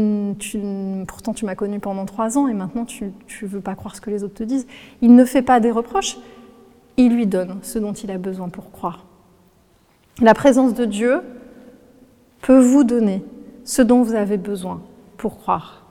pourtant 1.09 1.33
tu 1.33 1.45
m'as 1.45 1.57
connu 1.57 1.81
pendant 1.81 2.05
trois 2.05 2.39
ans 2.39 2.47
et 2.47 2.55
maintenant 2.55 2.85
tu 2.85 3.05
ne 3.05 3.49
veux 3.49 3.61
pas 3.61 3.75
croire 3.75 3.97
ce 3.97 4.01
que 4.01 4.11
les 4.11 4.23
autres 4.23 4.35
te 4.35 4.45
disent. 4.45 4.69
Il 5.03 5.17
ne 5.17 5.25
fait 5.25 5.43
pas 5.43 5.59
des 5.59 5.73
reproches, 5.73 6.19
il 7.01 7.15
lui 7.15 7.27
donne 7.27 7.59
ce 7.63 7.79
dont 7.79 7.93
il 7.93 8.11
a 8.11 8.19
besoin 8.19 8.49
pour 8.49 8.71
croire. 8.71 9.05
La 10.21 10.35
présence 10.35 10.75
de 10.75 10.85
Dieu 10.85 11.21
peut 12.43 12.61
vous 12.61 12.85
donner 12.85 13.25
ce 13.65 13.83
dont 13.83 14.03
vous 14.03 14.15
avez 14.15 14.37
besoin 14.37 14.83
pour 15.17 15.39
croire. 15.39 15.85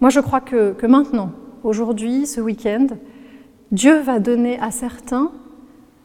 Moi 0.00 0.10
je 0.10 0.20
crois 0.20 0.40
que, 0.40 0.72
que 0.72 0.86
maintenant, 0.86 1.30
aujourd'hui, 1.62 2.26
ce 2.26 2.40
week-end, 2.40 2.86
Dieu 3.72 4.00
va 4.00 4.18
donner 4.18 4.58
à 4.60 4.70
certains 4.70 5.30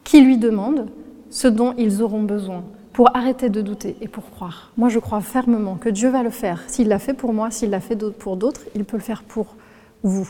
qui 0.04 0.22
lui 0.22 0.38
demandent 0.38 0.88
ce 1.30 1.48
dont 1.48 1.74
ils 1.78 2.02
auront 2.02 2.24
besoin 2.24 2.64
pour 2.94 3.16
arrêter 3.16 3.50
de 3.50 3.62
douter 3.62 3.96
et 4.02 4.08
pour 4.08 4.30
croire. 4.32 4.72
Moi, 4.78 4.90
je 4.90 5.00
crois 5.00 5.22
fermement 5.22 5.76
que 5.76 5.90
Dieu 5.90 6.10
va 6.10 6.24
le 6.24 6.30
faire. 6.30 6.64
S'il 6.68 6.88
l'a 6.88 7.00
fait 7.00 7.14
pour 7.14 7.34
moi, 7.34 7.52
s'il 7.52 7.70
l'a 7.70 7.80
fait 7.80 7.96
pour 8.12 8.36
d'autres, 8.36 8.62
il 8.76 8.84
peut 8.84 8.98
le 8.98 9.04
faire 9.04 9.24
pour 9.24 9.56
vous. 10.04 10.30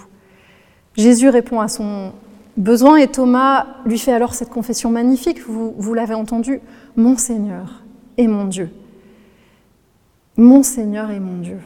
Jésus 0.96 1.30
répond 1.30 1.60
à 1.60 1.68
son 1.68 2.12
besoin 2.58 2.98
et 2.98 3.08
Thomas 3.08 3.68
lui 3.86 3.98
fait 3.98 4.14
alors 4.14 4.34
cette 4.34 4.50
confession 4.50 4.90
magnifique, 4.90 5.42
vous, 5.48 5.94
l'avez 5.94 6.14
entendu, 6.14 6.62
mon 6.96 7.18
Seigneur 7.18 7.84
et 8.18 8.28
mon 8.28 8.46
Dieu. 8.46 8.70
Mon 10.38 10.64
Seigneur 10.64 11.12
et 11.12 11.20
mon 11.20 11.38
Dieu. 11.38 11.60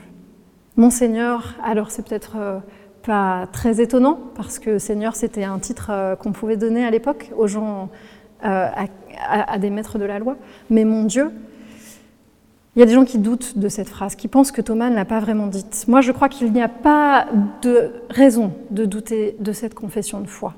Mon 0.78 0.90
Seigneur, 0.90 1.56
alors 1.64 1.92
c'est 1.92 2.08
peut-être... 2.08 2.36
Euh, 2.38 2.60
pas 3.06 3.48
très 3.52 3.82
étonnant, 3.82 4.20
parce 4.36 4.60
que 4.60 4.80
Seigneur, 4.80 5.16
c'était 5.16 5.44
un 5.44 5.60
titre 5.60 5.90
euh, 5.92 6.16
qu'on 6.16 6.32
pouvait 6.32 6.58
donner 6.58 6.84
à 6.84 6.90
l'époque 6.90 7.32
aux 7.38 7.48
gens, 7.48 7.90
euh, 8.44 8.68
à, 9.30 9.60
des 9.60 9.70
maîtres 9.70 9.98
de 10.00 10.06
la 10.06 10.20
loi. 10.20 10.38
Mais 10.70 10.86
mon 10.86 11.04
Dieu, 11.04 11.32
il 12.76 12.80
y 12.80 12.84
a 12.84 12.86
des 12.86 12.94
gens 12.94 13.06
qui 13.06 13.20
doutent 13.20 13.58
de 13.58 13.70
cette 13.70 13.90
phrase, 13.90 14.16
qui 14.16 14.28
pensent 14.28 14.52
que 14.52 14.62
Thomas 14.62 14.90
ne 14.90 14.96
l'a 14.96 15.06
pas 15.06 15.20
vraiment 15.20 15.48
dite. 15.48 15.86
Moi, 15.88 16.02
je 16.02 16.12
crois 16.12 16.30
qu'il 16.30 16.52
n'y 16.52 16.62
a 16.62 16.68
pas 16.68 17.28
de 17.62 17.92
raison 18.10 18.54
de 18.72 18.86
douter 18.86 19.38
de 19.40 19.54
cette 19.54 19.76
confession 19.76 20.20
de 20.20 20.28
foi. 20.28 20.56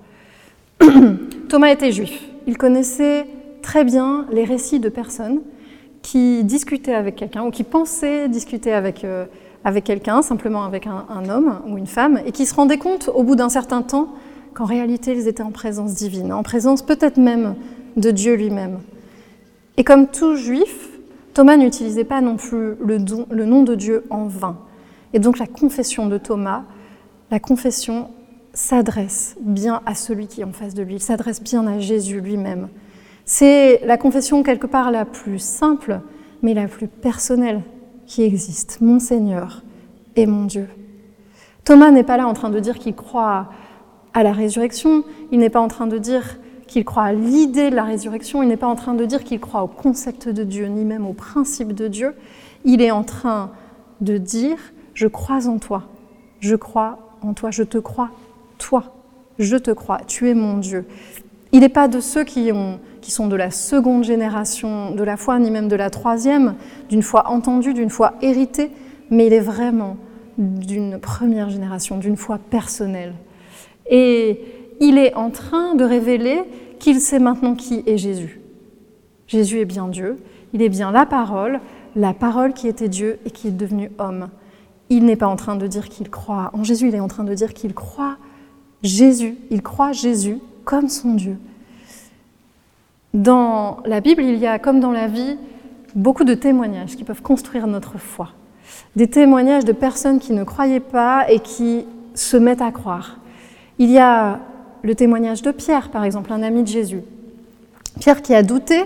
Thomas 1.49 1.71
était 1.71 1.91
juif. 1.91 2.23
Il 2.45 2.57
connaissait 2.57 3.27
très 3.61 3.83
bien 3.83 4.25
les 4.31 4.43
récits 4.43 4.79
de 4.79 4.89
personnes 4.89 5.41
qui 6.01 6.43
discutaient 6.43 6.93
avec 6.93 7.15
quelqu'un 7.15 7.43
ou 7.43 7.51
qui 7.51 7.63
pensaient 7.63 8.29
discuter 8.29 8.73
avec 8.73 9.03
euh, 9.03 9.25
avec 9.67 9.83
quelqu'un, 9.83 10.21
simplement 10.21 10.63
avec 10.63 10.87
un, 10.87 11.29
homme 11.29 11.59
ou 11.67 11.77
une 11.77 11.87
femme, 11.87 12.21
et 12.25 12.31
qui 12.31 12.45
se 12.45 12.55
rendaient 12.55 12.77
compte 12.77 13.09
au 13.13 13.23
bout 13.23 13.35
d'un 13.35 13.49
certain 13.49 13.81
temps 13.81 14.07
qu'en 14.53 14.63
réalité 14.63 15.11
ils 15.11 15.27
étaient 15.27 15.43
en 15.43 15.51
présence 15.51 15.93
divine, 15.93 16.31
en 16.31 16.41
présence 16.41 16.81
peut-être 16.81 17.17
même 17.17 17.55
de 17.97 18.09
Dieu 18.11 18.35
lui-même. 18.35 18.79
Et 19.75 19.83
comme 19.83 20.07
tout 20.07 20.37
juif, 20.37 20.89
Thomas 21.33 21.57
n'utilisait 21.57 22.05
pas 22.05 22.21
non 22.21 22.37
plus 22.37 22.75
le, 22.79 22.97
le 23.29 23.45
nom 23.45 23.63
de 23.63 23.75
Dieu 23.75 24.05
en 24.09 24.27
vain. 24.27 24.57
Et 25.11 25.19
donc 25.19 25.37
la 25.37 25.47
confession 25.47 26.07
de 26.07 26.17
Thomas, 26.17 26.63
la 27.29 27.41
confession 27.41 28.09
s'adresse 28.57 29.35
bien 29.39 29.81
à 29.85 29.93
celui 29.93 30.25
qui 30.25 30.41
est 30.41 30.43
en 30.43 30.51
face 30.51 30.73
de 30.73 30.81
lui, 30.81 30.95
il 30.95 31.01
s'adresse 31.01 31.43
bien 31.43 31.67
à 31.67 31.77
Jésus 31.77 32.21
lui-même. 32.21 32.69
C'est 33.23 33.81
la 33.85 33.97
confession 33.97 34.41
quelque 34.41 34.65
part 34.65 34.89
la 34.89 35.05
plus 35.05 35.37
simple, 35.37 36.01
mais 36.41 36.55
la 36.55 36.67
plus 36.67 36.87
personnelle 36.87 37.61
qui 38.07 38.23
existe, 38.23 38.79
mon 38.81 38.99
Seigneur 38.99 39.61
et 40.15 40.25
mon 40.25 40.45
Dieu. 40.45 40.67
Thomas 41.65 41.91
n'est 41.91 42.03
pas 42.03 42.17
là 42.17 42.27
en 42.27 42.33
train 42.33 42.49
de 42.49 42.59
dire 42.59 42.79
qu'il 42.79 42.95
croit 42.95 43.49
à 44.15 44.23
la 44.23 44.31
résurrection, 44.31 45.03
il 45.31 45.37
n'est 45.37 45.51
pas 45.51 45.61
en 45.61 45.67
train 45.67 45.85
de 45.85 45.99
dire 45.99 46.39
qu'il 46.65 46.83
croit 46.83 47.03
à 47.03 47.13
l'idée 47.13 47.69
de 47.69 47.75
la 47.75 47.83
résurrection, 47.83 48.41
il 48.41 48.49
n'est 48.49 48.57
pas 48.57 48.67
en 48.67 48.75
train 48.75 48.95
de 48.95 49.05
dire 49.05 49.23
qu'il 49.23 49.39
croit 49.39 49.61
au 49.61 49.67
concept 49.67 50.29
de 50.29 50.43
Dieu, 50.43 50.65
ni 50.65 50.83
même 50.83 51.05
au 51.05 51.13
principe 51.13 51.73
de 51.73 51.87
Dieu. 51.87 52.15
Il 52.65 52.81
est 52.81 52.91
en 52.91 53.03
train 53.03 53.51
de 54.01 54.17
dire, 54.17 54.57
je 54.95 55.07
crois 55.07 55.47
en 55.47 55.59
toi, 55.59 55.83
je 56.39 56.55
crois 56.55 56.97
en 57.21 57.33
toi, 57.33 57.51
je 57.51 57.63
te 57.63 57.77
crois, 57.77 58.09
toi, 58.57 58.95
je 59.39 59.57
te 59.57 59.71
crois, 59.71 59.99
tu 60.07 60.29
es 60.29 60.33
mon 60.33 60.57
Dieu. 60.57 60.85
Il 61.51 61.61
n'est 61.61 61.69
pas 61.69 61.87
de 61.87 61.99
ceux 61.99 62.23
qui, 62.23 62.51
ont, 62.51 62.79
qui 63.01 63.11
sont 63.11 63.27
de 63.27 63.35
la 63.35 63.51
seconde 63.51 64.03
génération 64.03 64.91
de 64.91 65.03
la 65.03 65.17
foi, 65.17 65.39
ni 65.39 65.49
même 65.49 65.67
de 65.67 65.75
la 65.75 65.89
troisième, 65.89 66.55
d'une 66.89 67.03
foi 67.03 67.29
entendue, 67.29 67.73
d'une 67.73 67.89
foi 67.89 68.13
héritée, 68.21 68.71
mais 69.09 69.27
il 69.27 69.33
est 69.33 69.39
vraiment 69.39 69.97
d'une 70.37 70.99
première 70.99 71.49
génération, 71.49 71.97
d'une 71.97 72.17
foi 72.17 72.37
personnelle. 72.37 73.13
Et 73.89 74.41
il 74.79 74.97
est 74.97 75.15
en 75.15 75.29
train 75.29 75.75
de 75.75 75.83
révéler 75.83 76.41
qu'il 76.79 76.99
sait 76.99 77.19
maintenant 77.19 77.55
qui 77.55 77.83
est 77.87 77.97
Jésus. 77.97 78.39
Jésus 79.27 79.59
est 79.59 79.65
bien 79.65 79.87
Dieu, 79.87 80.17
il 80.53 80.61
est 80.61 80.69
bien 80.69 80.91
la 80.91 81.05
parole, 81.05 81.59
la 81.95 82.13
parole 82.13 82.53
qui 82.53 82.67
était 82.67 82.89
Dieu 82.89 83.19
et 83.25 83.31
qui 83.31 83.47
est 83.47 83.51
devenu 83.51 83.91
homme. 83.97 84.29
Il 84.89 85.05
n'est 85.05 85.15
pas 85.15 85.27
en 85.27 85.35
train 85.35 85.55
de 85.55 85.67
dire 85.67 85.89
qu'il 85.89 86.09
croit 86.09 86.51
en 86.53 86.63
Jésus, 86.63 86.89
il 86.89 86.95
est 86.95 86.99
en 86.99 87.07
train 87.07 87.23
de 87.23 87.33
dire 87.33 87.53
qu'il 87.53 87.73
croit 87.73 88.17
Jésus, 88.83 89.37
il 89.49 89.61
croit 89.61 89.91
Jésus 89.91 90.37
comme 90.65 90.89
son 90.89 91.13
Dieu. 91.13 91.37
Dans 93.13 93.77
la 93.85 94.01
Bible, 94.01 94.23
il 94.23 94.37
y 94.37 94.45
a, 94.45 94.59
comme 94.59 94.79
dans 94.79 94.91
la 94.91 95.07
vie, 95.07 95.37
beaucoup 95.95 96.23
de 96.23 96.33
témoignages 96.33 96.95
qui 96.95 97.03
peuvent 97.03 97.21
construire 97.21 97.67
notre 97.67 97.97
foi. 97.97 98.29
Des 98.95 99.07
témoignages 99.07 99.65
de 99.65 99.71
personnes 99.71 100.19
qui 100.19 100.33
ne 100.33 100.43
croyaient 100.43 100.79
pas 100.79 101.25
et 101.29 101.39
qui 101.39 101.85
se 102.13 102.37
mettent 102.37 102.61
à 102.61 102.71
croire. 102.71 103.17
Il 103.79 103.89
y 103.89 103.97
a 103.97 104.39
le 104.83 104.95
témoignage 104.95 105.41
de 105.41 105.51
Pierre, 105.51 105.89
par 105.89 106.03
exemple, 106.03 106.31
un 106.33 106.43
ami 106.43 106.63
de 106.63 106.67
Jésus. 106.67 107.01
Pierre 107.99 108.21
qui 108.21 108.35
a 108.35 108.43
douté, 108.43 108.83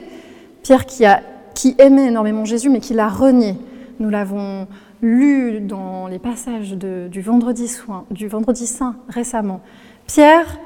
Pierre 0.64 0.86
qui, 0.86 1.06
a, 1.06 1.22
qui 1.54 1.76
aimait 1.78 2.08
énormément 2.08 2.46
Jésus, 2.46 2.70
mais 2.70 2.80
qui 2.80 2.94
l'a 2.94 3.10
renié. 3.10 3.56
Nous 4.00 4.10
l'avons 4.10 4.68
lu 5.02 5.60
dans 5.62 6.08
les 6.08 6.20
passages 6.20 6.74
du, 6.74 7.22
vendredi 7.22 7.68
soin, 7.68 8.06
du 8.12 8.28
vendredi 8.28 8.68
saint 8.68 8.96
récemment. 9.10 9.62
Pierre 10.08 10.60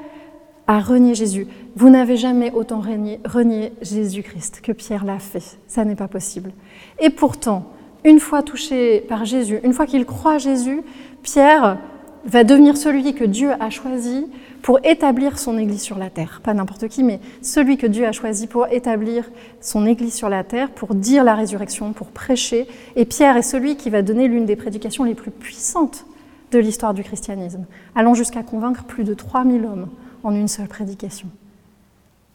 a 0.66 0.80
renié 0.80 1.14
Jésus. 1.14 1.46
Vous 1.76 1.88
n'avez 1.88 2.16
jamais 2.16 2.50
autant 2.52 2.80
renié 2.80 3.72
Jésus-Christ 3.82 4.60
que 4.62 4.72
Pierre 4.72 5.04
l'a 5.04 5.18
fait. 5.18 5.58
Ça 5.68 5.84
n'est 5.84 5.94
pas 5.94 6.08
possible. 6.08 6.52
Et 7.00 7.10
pourtant, 7.10 7.72
une 8.04 8.20
fois 8.20 8.42
touché 8.42 9.00
par 9.00 9.24
Jésus, 9.24 9.60
une 9.62 9.72
fois 9.72 9.86
qu'il 9.86 10.04
croit 10.04 10.38
Jésus, 10.38 10.82
Pierre 11.22 11.78
va 12.24 12.44
devenir 12.44 12.76
celui 12.76 13.14
que 13.14 13.24
Dieu 13.24 13.50
a 13.60 13.70
choisi 13.70 14.26
pour 14.66 14.80
établir 14.82 15.38
son 15.38 15.58
Église 15.58 15.80
sur 15.80 15.96
la 15.96 16.10
terre. 16.10 16.40
Pas 16.42 16.52
n'importe 16.52 16.88
qui, 16.88 17.04
mais 17.04 17.20
celui 17.40 17.76
que 17.76 17.86
Dieu 17.86 18.04
a 18.04 18.10
choisi 18.10 18.48
pour 18.48 18.66
établir 18.66 19.30
son 19.60 19.86
Église 19.86 20.12
sur 20.12 20.28
la 20.28 20.42
terre, 20.42 20.72
pour 20.72 20.96
dire 20.96 21.22
la 21.22 21.36
résurrection, 21.36 21.92
pour 21.92 22.08
prêcher. 22.08 22.66
Et 22.96 23.04
Pierre 23.04 23.36
est 23.36 23.42
celui 23.42 23.76
qui 23.76 23.90
va 23.90 24.02
donner 24.02 24.26
l'une 24.26 24.44
des 24.44 24.56
prédications 24.56 25.04
les 25.04 25.14
plus 25.14 25.30
puissantes 25.30 26.04
de 26.50 26.58
l'histoire 26.58 26.94
du 26.94 27.04
christianisme, 27.04 27.64
allant 27.94 28.14
jusqu'à 28.14 28.42
convaincre 28.42 28.82
plus 28.82 29.04
de 29.04 29.14
3000 29.14 29.64
hommes 29.66 29.88
en 30.24 30.34
une 30.34 30.48
seule 30.48 30.66
prédication. 30.66 31.28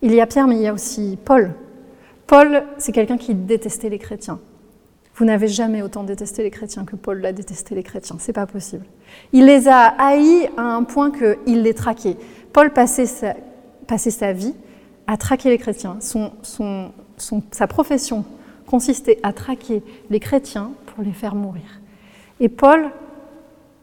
Il 0.02 0.16
y 0.16 0.22
a 0.22 0.26
Pierre, 0.26 0.48
mais 0.48 0.56
il 0.56 0.62
y 0.62 0.68
a 0.68 0.74
aussi 0.74 1.18
Paul. 1.26 1.52
Paul, 2.28 2.64
c'est 2.78 2.94
quelqu'un 2.94 3.18
qui 3.18 3.36
détestait 3.36 3.90
les 3.90 4.00
chrétiens. 4.00 4.40
Vous 5.22 5.28
n'avez 5.28 5.50
jamais 5.50 5.84
autant 5.84 6.04
détesté 6.04 6.42
les 6.42 6.50
chrétiens 6.50 6.84
que 6.84 6.96
Paul 6.96 7.22
l'a 7.22 7.32
détesté 7.32 7.76
les 7.76 7.84
chrétiens. 7.84 8.16
C'est 8.18 8.34
pas 8.34 8.48
possible. 8.48 8.88
Il 9.34 9.46
les 9.46 9.68
a 9.68 9.94
haïs 10.00 10.50
à 10.58 10.64
un 10.64 10.82
point 10.82 11.12
qu'il 11.12 11.62
les 11.62 11.76
traquait. 11.76 12.18
Paul 12.52 12.74
passait 12.74 13.06
sa, 13.06 13.36
sa, 13.88 14.34
vie 14.34 14.56
à 15.06 15.18
traquer 15.18 15.50
les 15.50 15.60
chrétiens. 15.60 16.00
sa 17.52 17.68
profession 17.68 18.26
consistait 18.66 19.20
à 19.22 19.32
traquer 19.32 19.84
les 20.10 20.20
chrétiens 20.20 20.72
pour 20.88 21.04
les 21.04 21.14
faire 21.14 21.36
mourir. 21.36 21.82
Et 22.40 22.50
Paul 22.50 22.90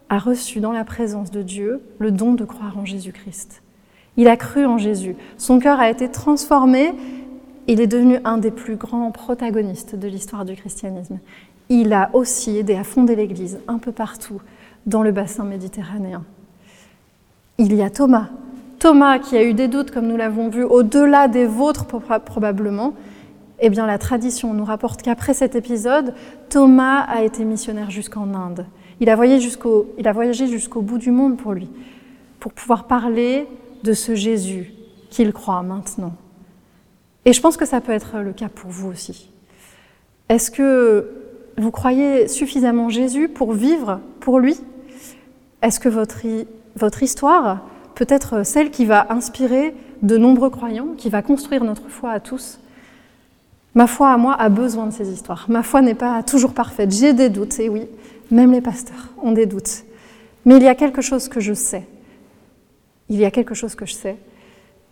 a 0.09 0.18
reçu 0.18 0.59
dans 0.59 0.72
la 0.72 0.85
présence 0.85 1.31
de 1.31 1.42
Dieu 1.42 1.81
le 2.01 2.11
don 2.11 2.35
de 2.35 2.44
croire 2.44 2.77
en 2.77 2.85
Jésus-Christ. 2.85 3.62
Il 4.16 4.27
a 4.27 4.37
cru 4.37 4.66
en 4.66 4.77
Jésus. 4.77 5.14
Son 5.37 5.61
cœur 5.61 5.79
a 5.79 5.88
été 5.88 6.11
transformé 6.11 6.92
il 7.68 7.81
est 7.81 7.87
devenu 7.87 8.18
un 8.24 8.38
des 8.38 8.50
plus 8.50 8.76
grands 8.76 9.11
protagonistes 9.12 9.94
de 9.94 10.09
l'histoire 10.09 10.44
du 10.44 10.57
christianisme. 10.57 11.18
Il 11.68 11.92
a 11.92 12.11
aussi 12.14 12.57
aidé 12.57 12.74
à 12.74 12.83
fonder 12.83 13.14
l'Église 13.14 13.61
un 13.68 13.78
peu 13.78 13.92
partout 13.92 14.40
dans 14.87 15.02
le 15.02 15.12
bassin 15.12 15.44
méditerranéen. 15.44 16.24
Il 17.59 17.74
y 17.74 17.83
a 17.83 17.90
Thomas. 17.90 18.28
Thomas 18.78 19.18
qui 19.18 19.37
a 19.37 19.44
eu 19.44 19.52
des 19.52 19.68
doutes, 19.68 19.90
comme 19.90 20.07
nous 20.07 20.16
l'avons 20.16 20.48
vu, 20.48 20.64
au-delà 20.64 21.28
des 21.28 21.44
vôtres 21.44 21.85
probablement. 21.85 22.94
Eh 23.61 23.68
bien, 23.68 23.87
la 23.87 23.98
tradition 23.98 24.54
nous 24.54 24.64
rapporte 24.64 25.02
qu'après 25.02 25.35
cet 25.35 25.54
épisode, 25.54 26.14
Thomas 26.48 27.00
a 27.00 27.22
été 27.22 27.44
missionnaire 27.44 27.90
jusqu'en 27.90 28.33
Inde. 28.33 28.64
Il 29.00 29.11
a 29.11 29.16
voyagé 29.16 29.40
jusqu'au, 29.40 30.81
bout 30.81 30.98
du 30.98 31.11
monde 31.11 31.37
pour 31.37 31.52
lui, 31.52 31.68
pour 32.40 32.52
pouvoir 32.52 32.85
parler 32.85 33.46
de 33.85 33.92
ce 33.92 34.14
Jésus 34.14 34.72
qu'il 35.11 35.33
croit 35.33 35.62
maintenant. 35.62 36.12
Et 37.28 37.34
je 37.34 37.42
pense 37.42 37.58
que 37.58 37.66
ça 37.66 37.82
peut 37.82 37.92
être 37.92 38.20
le 38.20 38.32
cas 38.32 38.48
pour 38.48 38.70
vous 38.70 38.88
aussi. 38.88 39.28
Est-ce 40.30 40.50
que 40.50 41.10
vous 41.58 41.70
croyez 41.70 42.26
suffisamment 42.26 42.88
Jésus 42.88 43.28
pour 43.28 43.52
vivre 43.52 44.00
pour 44.20 44.38
lui? 44.38 44.58
Est-ce 45.60 45.78
que 45.78 45.90
votre, 45.90 46.22
votre 46.74 47.02
histoire 47.02 47.66
peut 47.96 48.06
être 48.08 48.46
celle 48.46 48.70
qui 48.70 48.86
va 48.86 49.08
inspirer 49.10 49.74
de 50.00 50.16
nombreux 50.16 50.48
croyants, 50.48 50.94
qui 50.96 51.10
va 51.10 51.20
construire 51.20 51.64
notre 51.64 51.90
foi 51.90 52.12
à 52.12 52.18
tous? 52.18 52.60
Ma 53.74 53.86
foi 53.86 54.10
à 54.10 54.16
moi 54.16 54.32
a 54.32 54.48
besoin 54.48 54.86
de 54.86 54.94
ces 54.94 55.10
histoires. 55.10 55.44
Ma 55.50 55.62
foi 55.62 55.82
n'est 55.82 55.92
pas 55.92 56.22
toujours 56.22 56.54
parfaite. 56.54 56.92
J'ai 56.92 57.12
des 57.12 57.28
doutes, 57.28 57.60
et 57.60 57.68
oui, 57.68 57.82
même 58.30 58.52
les 58.52 58.62
pasteurs 58.62 59.10
ont 59.22 59.32
des 59.32 59.44
doutes. 59.44 59.84
Mais 60.46 60.56
il 60.56 60.62
y 60.62 60.68
a 60.68 60.74
quelque 60.74 61.02
chose 61.02 61.28
que 61.28 61.40
je 61.40 61.52
sais. 61.52 61.86
Il 63.10 63.16
y 63.16 63.26
a 63.26 63.30
quelque 63.30 63.54
chose 63.54 63.74
que 63.74 63.84
je 63.84 63.92
sais, 63.92 64.16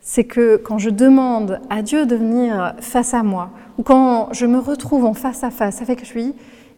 c'est 0.09 0.23
que 0.23 0.57
quand 0.57 0.79
je 0.79 0.89
demande 0.89 1.61
à 1.69 1.83
Dieu 1.83 2.07
de 2.07 2.15
venir 2.15 2.75
face 2.79 3.13
à 3.13 3.25
moi, 3.25 3.51
ou 3.77 3.83
quand 3.83 4.29
je 4.31 4.47
me 4.47 4.61
retrouve 4.61 5.05
en 5.05 5.15
face 5.15 5.43
à 5.43 5.51
face 5.51 5.83
avec 5.83 6.15
lui, 6.15 6.33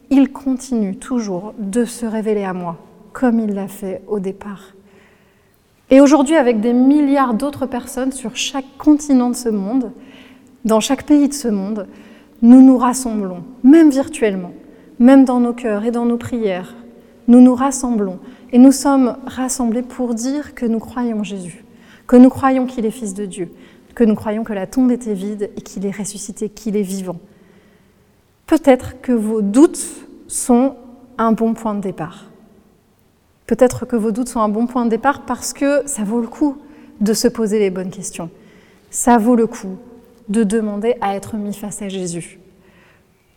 il 0.09 0.31
continue 0.31 0.95
toujours 0.95 1.53
de 1.59 1.85
se 1.85 2.07
révéler 2.07 2.43
à 2.43 2.53
moi, 2.53 2.77
comme 3.13 3.39
il 3.39 3.53
l'a 3.53 3.67
fait 3.67 4.01
au 4.07 4.19
départ. 4.19 4.73
Et 5.91 6.01
aujourd'hui, 6.01 6.37
avec 6.37 6.59
des 6.59 6.73
milliards 6.73 7.35
d'autres 7.35 7.67
personnes 7.67 8.11
sur 8.11 8.35
chaque 8.35 8.77
continent 8.79 9.29
de 9.29 9.35
ce 9.35 9.49
monde, 9.49 9.91
dans 10.65 10.79
chaque 10.79 11.05
pays 11.05 11.29
de 11.29 11.33
ce 11.33 11.49
monde, 11.49 11.85
nous 12.41 12.63
nous 12.63 12.79
rassemblons, 12.79 13.43
même 13.61 13.91
virtuellement, 13.91 14.53
même 14.97 15.23
dans 15.23 15.39
nos 15.39 15.53
cœurs 15.53 15.85
et 15.85 15.91
dans 15.91 16.05
nos 16.05 16.17
prières. 16.17 16.73
Nous 17.27 17.41
nous 17.41 17.53
rassemblons 17.53 18.17
et 18.51 18.57
nous 18.57 18.71
sommes 18.71 19.17
rassemblés 19.27 19.83
pour 19.83 20.15
dire 20.15 20.55
que 20.55 20.65
nous 20.65 20.79
croyons 20.79 21.23
Jésus 21.23 21.63
que 22.09 22.15
nous 22.15 22.29
croyons 22.29 22.65
qu'il 22.65 22.87
est 22.87 22.91
Fils 22.91 23.13
de 23.13 23.27
Dieu, 23.27 23.51
que 23.93 24.03
nous 24.03 24.15
croyons 24.15 24.43
que 24.43 24.51
la 24.51 24.65
tombe 24.65 24.91
était 24.91 25.13
vide 25.13 25.51
et 25.55 25.61
qu'il 25.61 25.85
est 25.85 25.95
ressuscité, 25.95 26.49
qu'il 26.49 26.75
est 26.75 26.81
vivant. 26.81 27.19
Peut-être 28.47 28.99
que 28.99 29.11
vos 29.11 29.43
doutes 29.43 29.85
sont 30.27 30.75
un 31.19 31.33
bon 31.33 31.53
point 31.53 31.75
de 31.75 31.81
départ. 31.81 32.25
Peut-être 33.45 33.85
que 33.85 33.95
vos 33.95 34.09
doutes 34.09 34.29
sont 34.29 34.39
un 34.39 34.49
bon 34.49 34.65
point 34.65 34.85
de 34.85 34.89
départ 34.89 35.21
parce 35.27 35.53
que 35.53 35.83
ça 35.85 36.03
vaut 36.03 36.19
le 36.19 36.25
coup 36.25 36.57
de 36.99 37.13
se 37.13 37.27
poser 37.27 37.59
les 37.59 37.69
bonnes 37.69 37.91
questions. 37.91 38.31
Ça 38.89 39.19
vaut 39.19 39.35
le 39.35 39.45
coup 39.45 39.77
de 40.29 40.43
demander 40.43 40.95
à 41.01 41.15
être 41.15 41.35
mis 41.35 41.53
face 41.53 41.83
à 41.83 41.89
Jésus. 41.89 42.39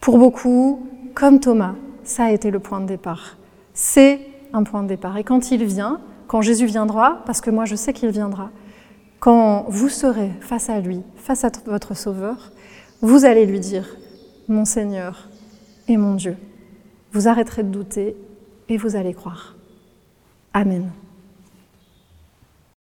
Pour 0.01 0.17
beaucoup, 0.17 0.87
comme 1.15 1.41
Thomas, 1.41 1.75
ça 2.05 2.25
a 2.25 2.31
été 2.31 2.51
le 2.51 2.59
point 2.59 2.81
de 2.81 2.87
départ. 2.87 3.37
C'est 3.75 4.21
un 4.55 4.63
point 4.63 4.83
de 4.83 4.89
départ. 4.89 5.19
Et 5.19 5.25
quand 5.25 5.51
il 5.51 5.63
vient, 5.63 6.01
quand 6.27 6.41
Jésus 6.41 6.65
viendra, 6.65 7.23
parce 7.27 7.43
que 7.43 7.51
moi 7.51 7.67
je 7.67 7.75
sais 7.75 7.93
qu'il 7.93 8.09
viendra, 8.09 8.49
quand 9.23 9.67
vous 9.69 9.89
serez 9.89 10.33
face 10.41 10.69
à 10.69 10.81
lui, 10.81 11.01
face 11.15 11.45
à 11.45 11.51
votre 11.67 11.95
Sauveur, 11.95 12.51
vous 13.03 13.25
allez 13.25 13.47
lui 13.47 13.61
dire, 13.61 13.87
mon 14.49 14.65
Seigneur 14.65 15.29
et 15.87 15.97
mon 15.97 16.17
Dieu. 16.17 16.37
Vous 17.13 17.29
arrêterez 17.29 17.63
de 17.63 17.69
douter 17.69 18.17
et 18.69 18.77
vous 18.77 18.97
allez 18.97 19.15
croire. 19.15 19.55
Amen. 20.53 20.91